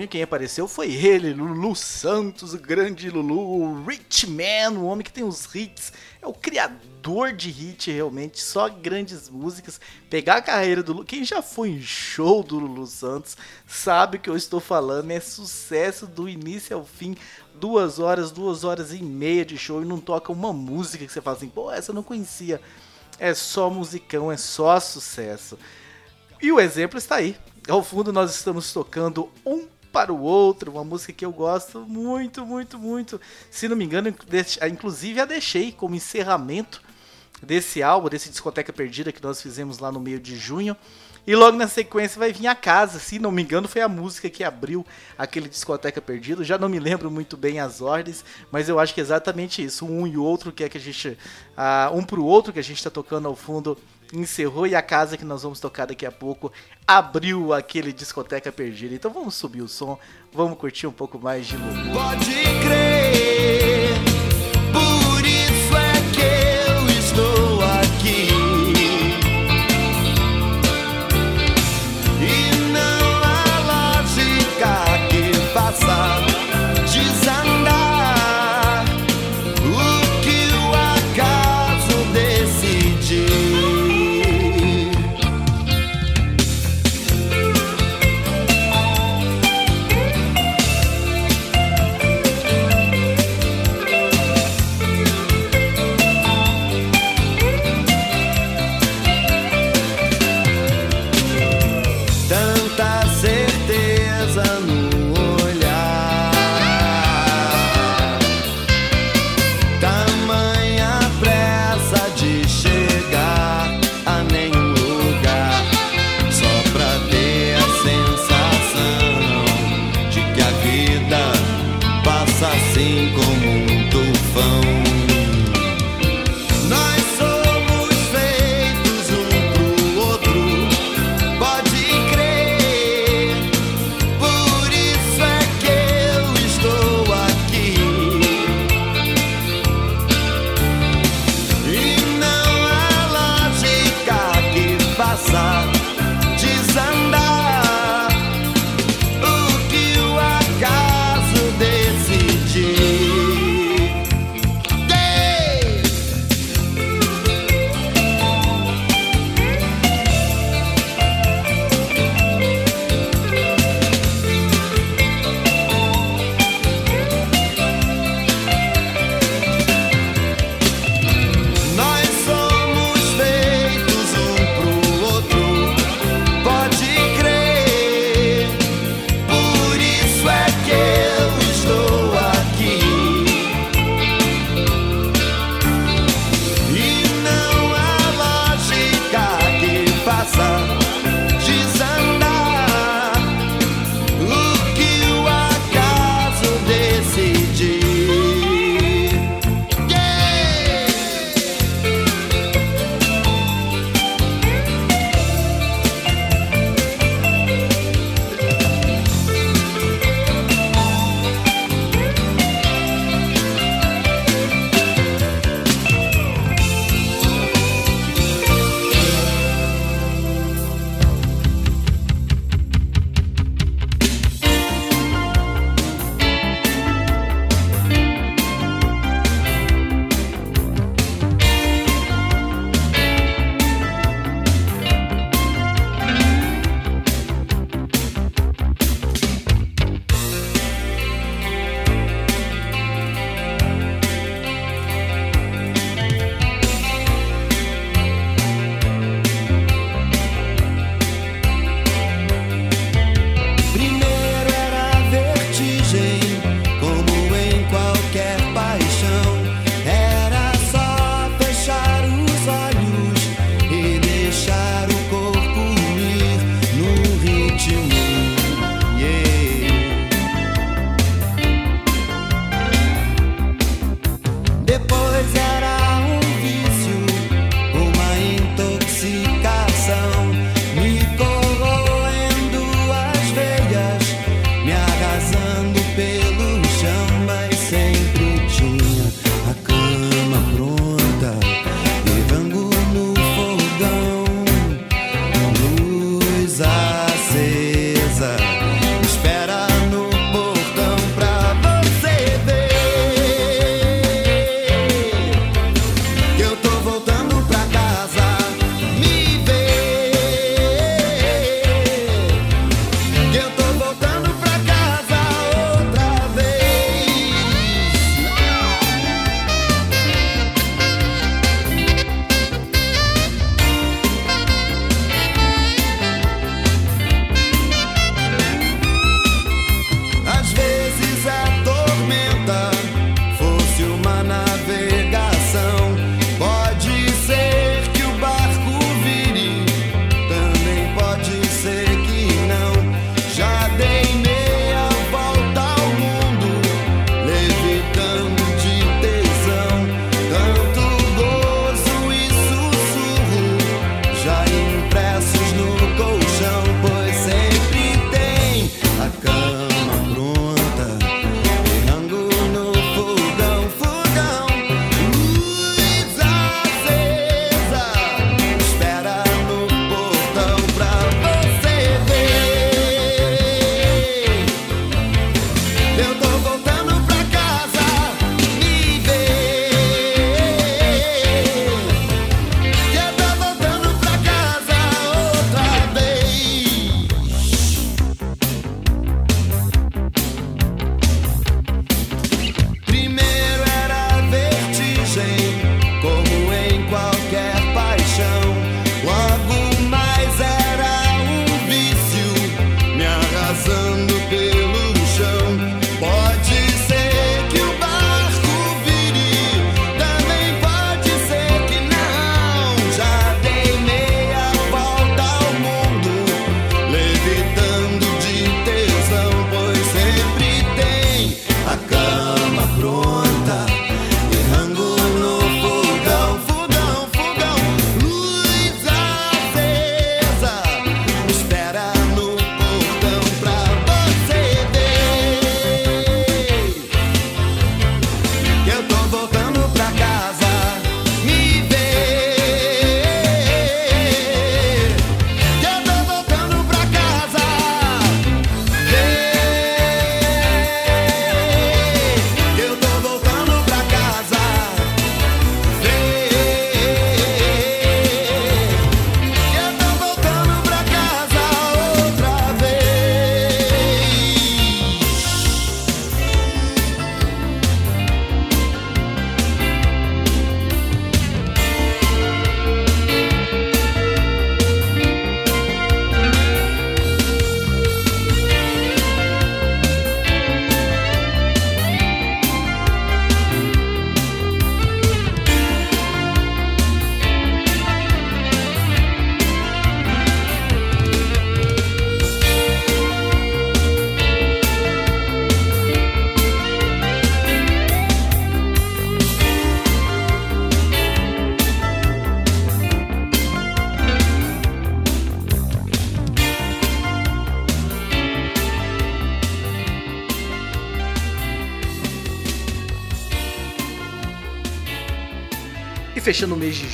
quem 0.09 0.23
apareceu 0.23 0.67
foi 0.67 0.91
ele, 0.91 1.33
Lulu 1.33 1.75
Santos, 1.75 2.53
o 2.53 2.57
grande 2.57 3.09
Lulu, 3.09 3.39
o 3.39 3.85
Rich 3.85 4.27
Man, 4.27 4.79
o 4.79 4.85
homem 4.85 5.03
que 5.03 5.13
tem 5.13 5.23
os 5.23 5.45
hits, 5.53 5.93
é 6.21 6.27
o 6.27 6.33
criador 6.33 7.31
de 7.31 7.49
hit 7.49 7.91
realmente, 7.91 8.41
só 8.41 8.67
grandes 8.67 9.29
músicas. 9.29 9.79
Pegar 10.09 10.37
a 10.37 10.41
carreira 10.41 10.81
do 10.81 10.93
Lulu, 10.93 11.05
quem 11.05 11.23
já 11.23 11.41
foi 11.41 11.69
em 11.69 11.81
show 11.81 12.43
do 12.43 12.57
Lulu 12.57 12.87
Santos 12.87 13.37
sabe 13.67 14.17
o 14.17 14.19
que 14.19 14.29
eu 14.29 14.35
estou 14.35 14.59
falando, 14.59 15.11
é 15.11 15.19
sucesso 15.19 16.07
do 16.07 16.27
início 16.27 16.75
ao 16.75 16.83
fim. 16.83 17.15
Duas 17.53 17.99
horas, 17.99 18.31
duas 18.31 18.63
horas 18.63 18.91
e 18.91 19.03
meia 19.03 19.45
de 19.45 19.57
show 19.57 19.81
e 19.81 19.85
não 19.85 19.99
toca 19.99 20.31
uma 20.31 20.51
música 20.51 21.05
que 21.05 21.11
você 21.11 21.21
fala 21.21 21.37
assim, 21.37 21.49
pô, 21.49 21.71
essa 21.71 21.91
eu 21.91 21.95
não 21.95 22.03
conhecia. 22.03 22.59
É 23.19 23.33
só 23.33 23.69
musicão, 23.69 24.31
é 24.31 24.37
só 24.37 24.79
sucesso. 24.79 25.59
E 26.41 26.51
o 26.51 26.59
exemplo 26.59 26.97
está 26.97 27.15
aí. 27.15 27.37
Ao 27.67 27.83
fundo 27.83 28.11
nós 28.11 28.33
estamos 28.33 28.73
tocando 28.73 29.29
um 29.45 29.67
para 29.91 30.13
o 30.13 30.21
outro, 30.21 30.71
uma 30.71 30.83
música 30.83 31.13
que 31.13 31.25
eu 31.25 31.31
gosto 31.31 31.79
muito, 31.87 32.45
muito, 32.45 32.77
muito. 32.77 33.19
Se 33.49 33.67
não 33.67 33.75
me 33.75 33.85
engano, 33.85 34.13
deix- 34.27 34.59
inclusive 34.69 35.19
a 35.19 35.25
deixei 35.25 35.71
como 35.71 35.95
encerramento 35.95 36.81
desse 37.41 37.81
álbum, 37.81 38.09
desse 38.09 38.29
Discoteca 38.29 38.71
Perdida 38.73 39.11
que 39.11 39.23
nós 39.23 39.41
fizemos 39.41 39.79
lá 39.79 39.91
no 39.91 39.99
meio 39.99 40.19
de 40.19 40.35
junho. 40.35 40.75
E 41.27 41.35
logo 41.35 41.57
na 41.57 41.67
sequência 41.67 42.17
vai 42.17 42.33
vir 42.33 42.47
a 42.47 42.55
casa, 42.55 42.97
se 42.97 43.19
não 43.19 43.31
me 43.31 43.43
engano, 43.43 43.67
foi 43.67 43.81
a 43.81 43.89
música 43.89 44.29
que 44.29 44.43
abriu 44.43 44.85
aquele 45.17 45.47
Discoteca 45.47 46.01
Perdido. 46.01 46.43
Já 46.43 46.57
não 46.57 46.67
me 46.69 46.79
lembro 46.79 47.11
muito 47.11 47.37
bem 47.37 47.59
as 47.59 47.81
ordens, 47.81 48.25
mas 48.51 48.67
eu 48.67 48.79
acho 48.79 48.93
que 48.93 48.99
é 49.01 49.03
exatamente 49.03 49.63
isso. 49.63 49.85
Um 49.85 50.07
e 50.07 50.17
outro 50.17 50.51
que 50.51 50.63
é 50.63 50.69
que 50.69 50.77
a 50.77 50.81
gente. 50.81 51.17
ah, 51.55 51.91
um 51.93 52.03
pro 52.03 52.23
outro 52.23 52.51
que 52.51 52.59
a 52.59 52.63
gente 52.63 52.83
tá 52.83 52.89
tocando 52.89 53.27
ao 53.27 53.35
fundo 53.35 53.77
encerrou 54.13 54.65
e 54.65 54.75
a 54.75 54.81
casa 54.81 55.17
que 55.17 55.25
nós 55.25 55.43
vamos 55.43 55.59
tocar 55.59 55.85
daqui 55.85 56.05
a 56.05 56.11
pouco 56.11 56.51
abriu 56.87 57.53
aquele 57.53 57.93
Discoteca 57.93 58.51
Perdida. 58.51 58.95
Então 58.95 59.11
vamos 59.11 59.35
subir 59.35 59.61
o 59.61 59.67
som, 59.67 59.97
vamos 60.33 60.57
curtir 60.57 60.87
um 60.87 60.91
pouco 60.91 61.19
mais 61.19 61.47
de 61.47 61.55
Lulu. 61.55 61.93
Pode 61.93 62.25
crer, 62.61 63.78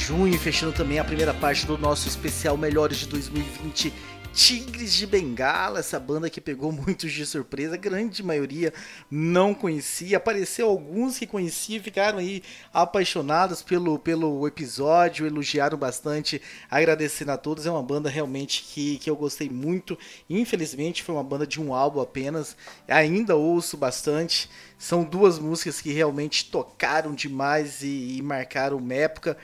junho, 0.05 0.37
fechando 0.37 0.71
também 0.71 0.99
a 0.99 1.03
primeira 1.03 1.33
parte 1.33 1.65
do 1.65 1.79
nosso 1.79 2.07
especial 2.07 2.55
Melhores 2.55 2.99
de 2.99 3.07
2020, 3.07 3.91
Tigres 4.35 4.93
de 4.93 5.07
Bengala, 5.07 5.79
essa 5.79 5.99
banda 5.99 6.29
que 6.29 6.39
pegou 6.39 6.71
muitos 6.71 7.11
de 7.11 7.25
surpresa, 7.25 7.73
a 7.73 7.77
grande 7.77 8.21
maioria 8.21 8.71
não 9.09 9.51
conhecia, 9.51 10.17
apareceu 10.17 10.69
alguns 10.69 11.17
que 11.17 11.25
conheciam 11.25 11.77
e 11.77 11.83
ficaram 11.83 12.19
aí 12.19 12.43
apaixonados 12.71 13.63
pelo, 13.63 13.97
pelo 13.97 14.45
episódio, 14.45 15.25
elogiaram 15.25 15.75
bastante, 15.75 16.39
agradecendo 16.69 17.31
a 17.31 17.37
todos, 17.37 17.65
é 17.65 17.71
uma 17.71 17.81
banda 17.81 18.07
realmente 18.07 18.61
que, 18.61 18.99
que 18.99 19.09
eu 19.09 19.15
gostei 19.15 19.49
muito, 19.49 19.97
infelizmente 20.29 21.01
foi 21.01 21.15
uma 21.15 21.23
banda 21.23 21.47
de 21.47 21.59
um 21.59 21.73
álbum 21.73 21.99
apenas, 21.99 22.55
ainda 22.87 23.35
ouço 23.35 23.75
bastante, 23.75 24.51
são 24.77 25.03
duas 25.03 25.39
músicas 25.39 25.81
que 25.81 25.91
realmente 25.91 26.51
tocaram 26.51 27.15
demais 27.15 27.81
e, 27.81 28.17
e 28.17 28.21
marcaram 28.21 28.77
uma 28.77 28.93
época. 28.93 29.35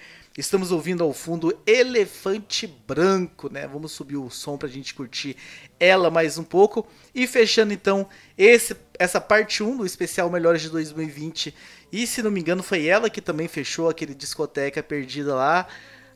Estamos 0.42 0.72
ouvindo 0.72 1.04
ao 1.04 1.14
fundo 1.14 1.56
Elefante 1.68 2.66
Branco, 2.66 3.48
né? 3.54 3.68
Vamos 3.68 3.92
subir 3.92 4.18
o 4.18 4.28
som 4.32 4.58
pra 4.58 4.68
gente 4.68 4.92
curtir 4.92 5.38
ela 5.80 6.10
mais 6.10 6.39
um 6.39 6.44
pouco. 6.44 6.88
E 7.14 7.28
fechando 7.28 7.72
então 7.72 8.10
esse, 8.36 8.76
essa 8.98 9.22
parte 9.22 9.62
1 9.62 9.78
do 9.78 9.86
especial 9.86 10.32
Melhores 10.32 10.64
de 10.64 10.70
2020. 10.72 11.54
E 11.92 12.08
se 12.08 12.24
não 12.24 12.32
me 12.32 12.39
engano, 12.39 12.64
foi 12.64 12.88
ela 12.88 13.08
que 13.08 13.22
também 13.22 13.48
fechou 13.48 13.88
aquele 13.88 14.16
discoteca 14.16 14.82
perdida 14.82 15.36
lá. 15.36 15.68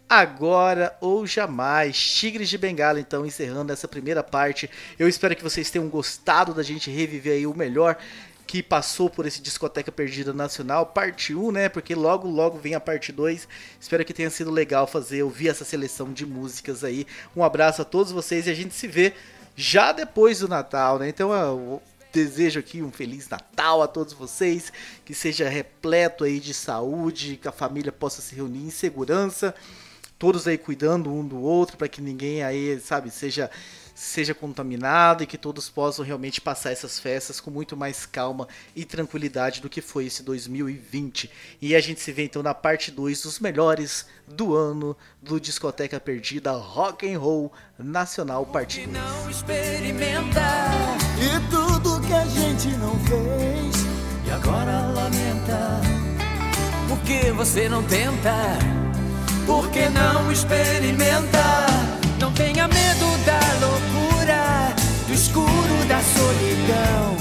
Agora 0.10 0.98
ou 1.00 1.28
jamais. 1.28 1.96
Tigres 1.96 2.50
de 2.50 2.58
Bengala, 2.58 3.00
então, 3.00 3.28
encerrando 3.28 3.72
essa 3.72 3.88
primeira 3.88 4.24
parte. 4.24 4.68
Eu 4.98 5.08
espero 5.08 5.36
que 5.36 5.44
vocês 5.44 5.70
tenham 5.70 5.88
gostado 5.88 6.52
da 6.52 6.64
gente 6.64 6.90
reviver 6.90 7.34
aí 7.34 7.46
o 7.46 7.54
melhor 7.54 7.96
que 8.48 8.62
passou 8.62 9.10
por 9.10 9.26
esse 9.26 9.42
Discoteca 9.42 9.92
Perdida 9.92 10.34
Nacional, 10.34 10.86
parte 10.86 11.34
1, 11.34 11.52
né? 11.52 11.70
Porque 11.70 11.96
logo, 11.96 12.28
logo 12.28 12.60
vem 12.60 12.76
a 12.76 12.80
parte 12.80 13.12
2. 13.12 13.48
Espero 13.80 14.06
que 14.06 14.14
tenha 14.14 14.30
sido 14.30 14.52
legal 14.52 14.86
fazer, 14.86 15.24
ouvir 15.24 15.50
essa 15.50 15.66
seleção 15.66 16.14
de 16.14 16.26
músicas 16.26 16.84
aí. 16.84 17.08
Um 17.36 17.44
abraço 17.44 17.82
a 17.82 17.86
todos 17.86 18.12
vocês 18.12 18.48
e 18.48 18.52
a 18.52 18.54
gente 18.54 18.74
se 18.74 18.88
vê 18.88 19.14
já 19.56 19.92
depois 19.92 20.40
do 20.40 20.48
Natal, 20.48 21.00
né? 21.00 21.10
Então 21.10 21.34
eu 21.34 21.82
desejo 22.12 22.60
aqui 22.60 22.82
um 22.82 22.92
Feliz 22.92 23.28
Natal 23.28 23.82
a 23.82 23.88
todos 23.88 24.14
vocês, 24.14 24.72
que 25.04 25.14
seja 25.14 25.50
repleto 25.50 26.24
aí 26.24 26.40
de 26.40 26.54
saúde, 26.54 27.38
que 27.38 27.48
a 27.48 27.52
família 27.52 27.92
possa 27.92 28.22
se 28.22 28.34
reunir 28.36 28.66
em 28.66 28.70
segurança, 28.70 29.54
todos 30.18 30.48
aí 30.48 30.58
cuidando 30.58 31.12
um 31.12 31.28
do 31.28 31.42
outro, 31.42 31.76
para 31.76 31.90
que 31.90 32.02
ninguém 32.02 32.42
aí, 32.42 32.80
sabe, 32.80 33.10
seja 33.10 33.50
seja 33.96 34.36
contaminado 34.36 35.24
e 35.24 35.26
que 35.26 35.38
todos 35.38 35.70
possam 35.70 36.04
realmente 36.04 36.42
passar 36.42 36.72
essas 36.72 37.00
festas 37.00 37.40
com 37.40 37.50
muito 37.50 37.78
mais 37.78 38.06
calma 38.06 38.46
e 38.76 38.84
tranquilidade 38.84 39.62
do 39.62 39.70
que 39.70 39.82
foi 39.82 40.06
esse 40.06 40.22
2020. 40.22 41.32
E 41.62 41.74
a 41.74 41.80
gente 41.80 42.02
se 42.02 42.12
vê 42.12 42.26
então 42.26 42.44
na 42.44 42.54
parte 42.54 42.92
2 42.92 43.22
dos 43.22 43.40
melhores 43.40 44.06
do 44.28 44.54
ano 44.54 44.98
do 45.22 45.40
Discoteca 45.40 46.00
Perdida 46.00 46.52
Rock 46.52 47.12
and 47.12 47.18
Roll 47.18 47.52
Nacional 47.80 48.46
Parte 48.46 48.86
2. 48.86 48.92
Não 48.92 49.30
experimenta 49.30 50.42
E 51.18 51.50
tudo 51.50 52.02
que 52.06 52.14
a 52.14 52.26
gente 52.26 52.68
não 52.78 53.00
fez 53.06 53.86
e 54.26 54.32
agora 54.32 54.88
lamenta. 54.88 55.82
Por 56.90 57.00
que 57.02 57.32
você 57.32 57.70
não 57.70 57.84
tenta? 57.84 58.34
Por 59.46 59.70
que 59.70 59.88
não 59.90 60.32
experimenta? 60.32 61.66
Não 62.20 62.32
tenha 62.34 62.68
medo 62.68 63.26
da 63.26 63.40
loucura, 63.60 63.75
escuro 65.16 65.86
da 65.88 66.02
solidão 66.02 67.16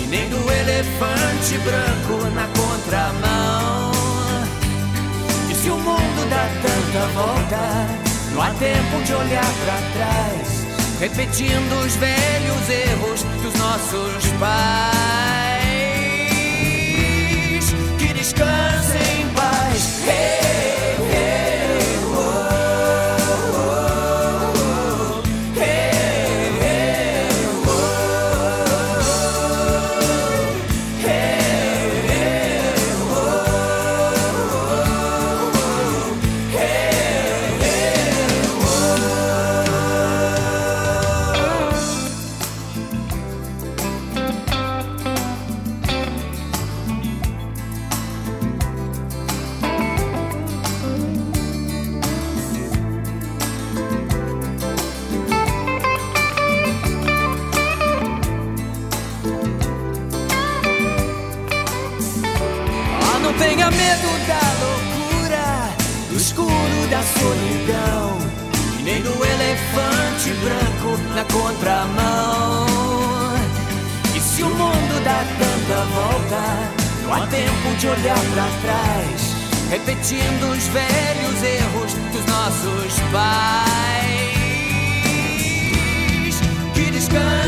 e 0.00 0.06
nem 0.06 0.28
do 0.30 0.36
elefante 0.36 1.58
branco 1.58 2.24
na 2.36 2.46
contramão. 2.56 3.90
E 5.50 5.54
se 5.54 5.68
o 5.68 5.76
mundo 5.76 6.30
dá 6.30 6.48
tanta 6.62 7.06
volta, 7.08 7.88
não 8.32 8.42
há 8.42 8.50
tempo 8.50 9.02
de 9.04 9.12
olhar 9.12 9.52
pra 9.64 9.74
trás, 9.92 10.66
repetindo 11.00 11.84
os 11.84 11.96
velhos 11.96 12.68
erros 12.70 13.24
dos 13.42 13.54
nossos 13.58 14.24
pais. 14.38 14.92
Que 17.98 18.14
descansem 18.14 19.22
em 19.22 19.26
paz. 19.34 20.06
Hey, 20.06 20.51
de 77.82 77.88
olhar 77.88 78.18
pra 78.32 78.46
trás, 78.62 79.34
repetindo 79.68 80.52
os 80.52 80.66
velhos 80.68 81.42
erros 81.42 81.92
dos 82.12 82.24
nossos 82.26 83.00
pais. 83.10 84.32
Que 86.74 86.90
descansem 86.90 87.41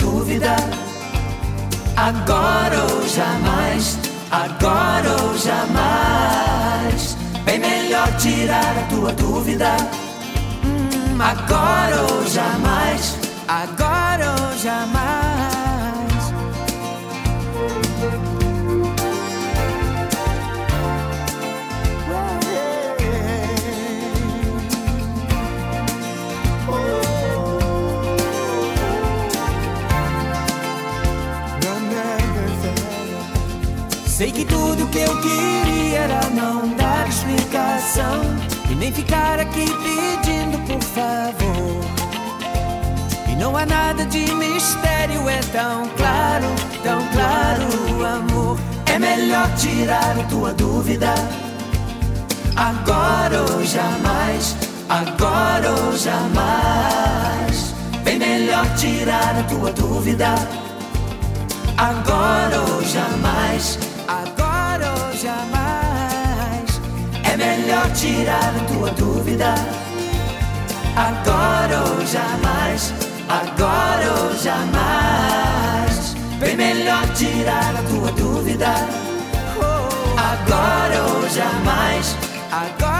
dúvida. 0.00 0.56
Agora 1.96 2.82
ou 2.92 3.06
jamais, 3.06 3.98
agora 4.30 5.10
ou 5.22 5.38
jamais. 5.38 7.16
Bem 7.44 7.58
melhor 7.58 8.08
tirar 8.16 8.74
a 8.78 8.82
tua 8.88 9.12
dúvida. 9.12 9.76
Hum, 10.64 11.20
agora 11.20 12.02
ou 12.12 12.26
jamais, 12.26 13.18
agora 13.46 14.34
ou 14.40 14.58
jamais. 14.58 15.19
Sei 34.20 34.30
que 34.30 34.44
tudo 34.44 34.86
que 34.88 34.98
eu 34.98 35.18
queria 35.22 36.00
era 36.00 36.20
não 36.28 36.68
dar 36.76 37.08
explicação 37.08 38.20
e 38.70 38.74
nem 38.74 38.92
ficar 38.92 39.40
aqui 39.40 39.64
pedindo 39.64 40.58
por 40.66 40.82
favor. 40.82 41.80
E 43.32 43.34
não 43.36 43.56
há 43.56 43.64
nada 43.64 44.04
de 44.04 44.30
mistério, 44.34 45.26
é 45.26 45.40
tão 45.50 45.88
claro, 45.96 46.44
tão 46.82 47.00
claro, 47.14 47.64
amor. 48.04 48.58
É 48.92 48.98
melhor 48.98 49.48
tirar 49.54 50.14
a 50.20 50.24
tua 50.24 50.52
dúvida. 50.52 51.14
Agora 52.56 53.40
ou 53.54 53.64
jamais, 53.64 54.54
agora 54.90 55.70
ou 55.70 55.96
jamais. 55.96 57.74
Bem 58.04 58.18
melhor 58.18 58.66
tirar 58.76 59.38
a 59.38 59.42
tua 59.44 59.72
dúvida. 59.72 60.34
Agora 61.78 62.60
ou 62.74 62.84
jamais, 62.84 63.78
jamais. 65.20 66.80
É 67.30 67.36
melhor 67.36 67.90
tirar 67.92 68.54
a 68.56 68.64
tua 68.72 68.90
dúvida. 68.92 69.54
Agora 70.96 71.82
ou 71.90 72.06
jamais, 72.06 72.94
agora 73.28 74.22
ou 74.22 74.36
jamais. 74.36 76.14
Bem 76.38 76.56
melhor 76.56 77.06
tirar 77.14 77.74
a 77.76 77.82
tua 77.82 78.12
dúvida. 78.12 78.74
Agora 80.16 81.02
ou 81.12 81.28
jamais, 81.28 82.16
agora 82.50 82.99